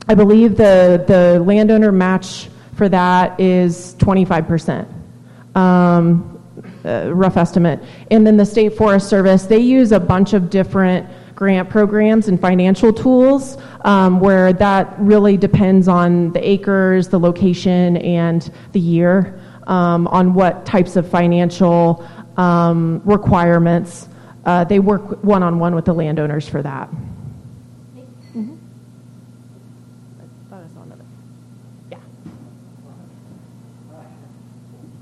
[0.06, 4.86] I believe the, the landowner match for that is 25%.
[5.56, 6.32] Um,
[6.84, 7.80] uh, rough estimate.
[8.10, 12.40] And then the State Forest Service, they use a bunch of different grant programs and
[12.40, 19.38] financial tools um, where that really depends on the acres, the location, and the year
[19.66, 22.04] um, on what types of financial
[22.36, 24.08] um, requirements.
[24.44, 26.88] Uh, they work one on one with the landowners for that.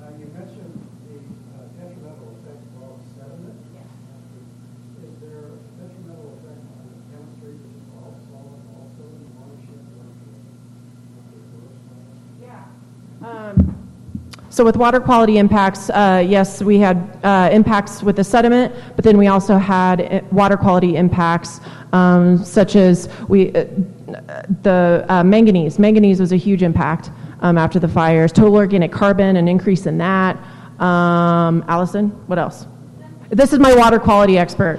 [0.05, 0.74] Uh, you mentioned
[1.05, 1.16] the
[1.53, 3.61] uh, detrimental effect of all sediment.
[5.03, 9.85] Is there a detrimental effect on the chemistry that involves solid also in the watershed?
[13.24, 13.74] Um,
[14.55, 19.05] so with water quality impacts, uh, yes, we had uh, impacts with the sediment, but
[19.05, 21.59] then we also had uh, water quality impacts
[21.92, 23.64] um, such as we uh,
[24.62, 25.80] the uh, manganese.
[25.80, 28.30] Manganese was a huge impact um, after the fires.
[28.30, 30.36] Total organic carbon, an increase in that.
[30.78, 32.66] Um, Allison, what else?
[33.30, 34.78] This is my water quality expert.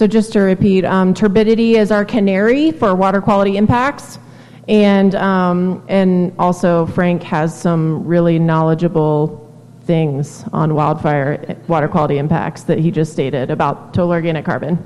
[0.00, 4.18] So just to repeat, um, turbidity is our canary for water quality impacts.
[4.66, 9.46] And, um, and also Frank has some really knowledgeable
[9.82, 14.78] things on wildfire water quality impacts that he just stated about total organic carbon.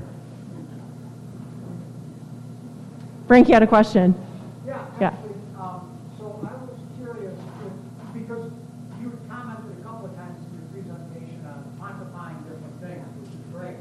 [3.29, 4.13] Frank, you had a question?
[4.67, 5.07] Yeah, Yeah.
[5.07, 8.51] actually, um, so I was curious, if, because
[9.01, 13.31] you had commented a couple of times in your presentation on quantifying different things, which
[13.31, 13.77] is great.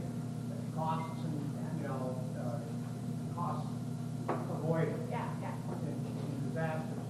[0.76, 2.58] Costs and, you know, uh,
[3.36, 3.68] costs
[4.28, 4.92] avoided.
[5.08, 5.54] Yeah, yeah.
[5.86, 7.06] in, in disasters.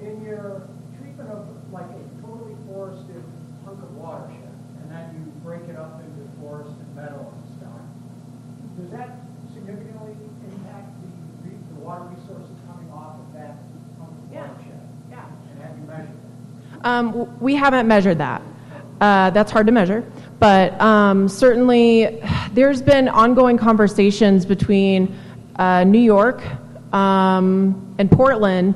[0.00, 0.62] In your
[0.98, 3.22] treatment of like a totally forested
[3.66, 7.76] hunk of watershed, and then you break it up into forest and meadow and stuff,
[8.80, 9.20] does that
[9.52, 10.16] significantly
[10.48, 13.60] impact the, re- the water resources coming off of that
[14.00, 14.48] hunk of Yeah.
[14.48, 14.80] watershed?
[15.10, 15.28] Yeah.
[15.28, 16.88] And have you measured that?
[17.02, 18.42] Um, we haven't measured that.
[19.00, 20.04] Uh, that's hard to measure.
[20.38, 22.22] But um, certainly,
[22.52, 25.16] there's been ongoing conversations between
[25.56, 26.42] uh, New York
[26.94, 28.74] um, and Portland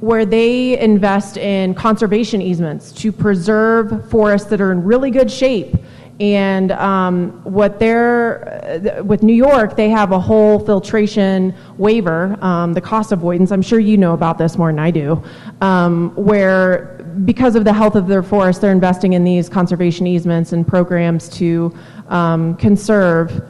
[0.00, 5.76] where they invest in conservation easements to preserve forests that are in really good shape.
[6.22, 12.74] And um, what they're, uh, with New York, they have a whole filtration waiver, um,
[12.74, 13.50] the cost avoidance.
[13.50, 15.20] I'm sure you know about this more than I do,
[15.60, 20.52] um, where because of the health of their forest, they're investing in these conservation easements
[20.52, 21.74] and programs to
[22.08, 23.42] um, conserve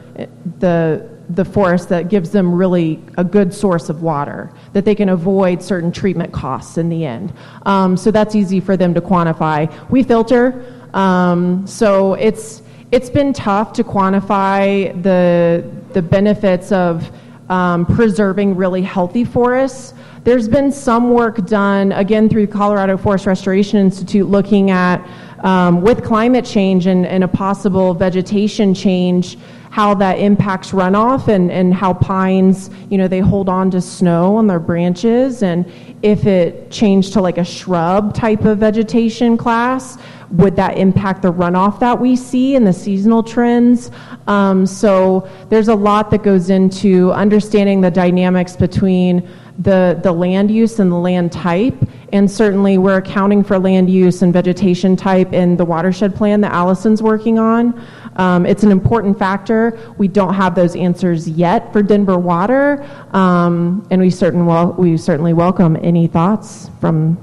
[0.58, 5.10] the the forest that gives them really a good source of water, that they can
[5.10, 7.32] avoid certain treatment costs in the end.
[7.64, 9.70] Um, so that's easy for them to quantify.
[9.90, 10.64] We filter,
[10.94, 12.61] um, so it's
[12.93, 15.64] it's been tough to quantify the
[15.95, 17.11] the benefits of
[17.49, 19.95] um, preserving really healthy forests.
[20.24, 25.05] There's been some work done again through Colorado Forest Restoration Institute looking at
[25.40, 29.36] um, with climate change and, and a possible vegetation change
[29.70, 34.36] how that impacts runoff and, and how pines, you know, they hold on to snow
[34.36, 35.43] on their branches.
[35.43, 35.64] And
[36.03, 39.98] if it changed to like a shrub type of vegetation class,
[40.30, 43.90] would that impact the runoff that we see and the seasonal trends?
[44.26, 49.28] Um, so there's a lot that goes into understanding the dynamics between
[49.59, 51.76] the, the land use and the land type.
[52.12, 56.53] And certainly we're accounting for land use and vegetation type in the watershed plan that
[56.53, 57.80] Allison's working on.
[58.16, 59.78] Um, it's an important factor.
[59.96, 64.96] We don't have those answers yet for Denver Water, um, and we, certain wel- we
[64.96, 67.16] certainly welcome any thoughts from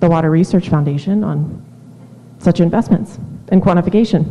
[0.00, 1.64] the Water Research Foundation on
[2.38, 3.18] such investments
[3.48, 4.24] and quantification.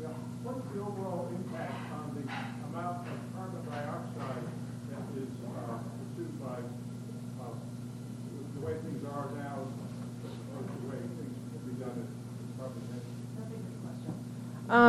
[0.00, 0.08] Yeah.
[0.42, 2.22] What's the overall impact on the
[2.72, 4.44] amount of carbon dioxide
[4.90, 5.78] that is uh,
[6.16, 6.58] produced by,
[7.38, 7.52] uh,
[8.54, 12.82] the way things are now, or the way things can be done at carbon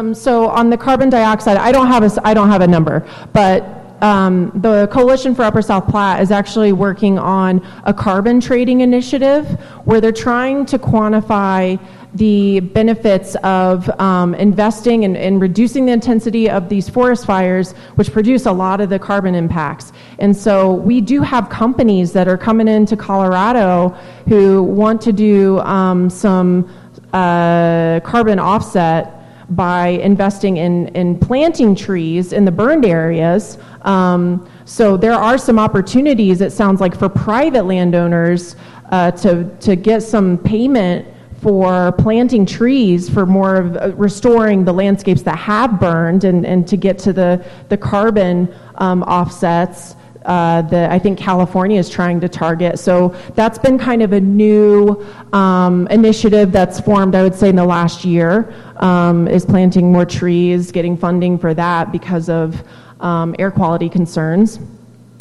[0.03, 3.07] Um, so on the carbon dioxide, I don't have a, I don't have a number,
[3.31, 3.63] but
[4.01, 9.47] um, the Coalition for Upper South Platte is actually working on a carbon trading initiative
[9.85, 11.79] where they're trying to quantify
[12.15, 18.11] the benefits of um, investing and, and reducing the intensity of these forest fires, which
[18.11, 19.93] produce a lot of the carbon impacts.
[20.19, 23.95] And so we do have companies that are coming into Colorado
[24.27, 26.69] who want to do um, some
[27.13, 29.22] uh, carbon offset
[29.55, 33.57] by investing in, in planting trees in the burned areas.
[33.81, 38.55] Um, so there are some opportunities, it sounds like, for private landowners
[38.91, 41.07] uh, to, to get some payment
[41.41, 46.65] for planting trees for more of uh, restoring the landscapes that have burned and, and
[46.67, 49.95] to get to the, the carbon um, offsets
[50.25, 52.79] uh, that I think California is trying to target.
[52.79, 57.57] So that's been kind of a new um, initiative that's formed, I would say, in
[57.57, 58.53] the last year,
[58.83, 62.61] um, is planting more trees, getting funding for that because of
[62.99, 64.59] um, air quality concerns.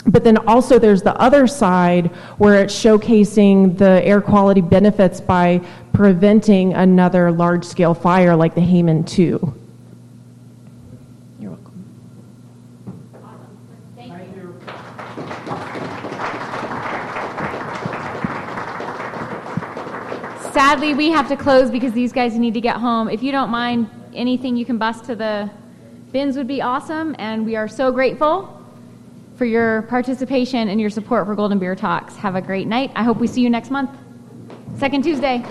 [0.04, 2.06] But then also there's the other side
[2.38, 5.60] where it's showcasing the air quality benefits by
[5.92, 9.61] preventing another large scale fire like the Hayman 2.
[20.72, 23.10] Sadly, we have to close because these guys need to get home.
[23.10, 25.50] If you don't mind, anything you can bust to the
[26.12, 27.14] bins would be awesome.
[27.18, 28.58] And we are so grateful
[29.36, 32.16] for your participation and your support for Golden Beer Talks.
[32.16, 32.90] Have a great night.
[32.94, 33.90] I hope we see you next month.
[34.78, 35.44] Second Tuesday.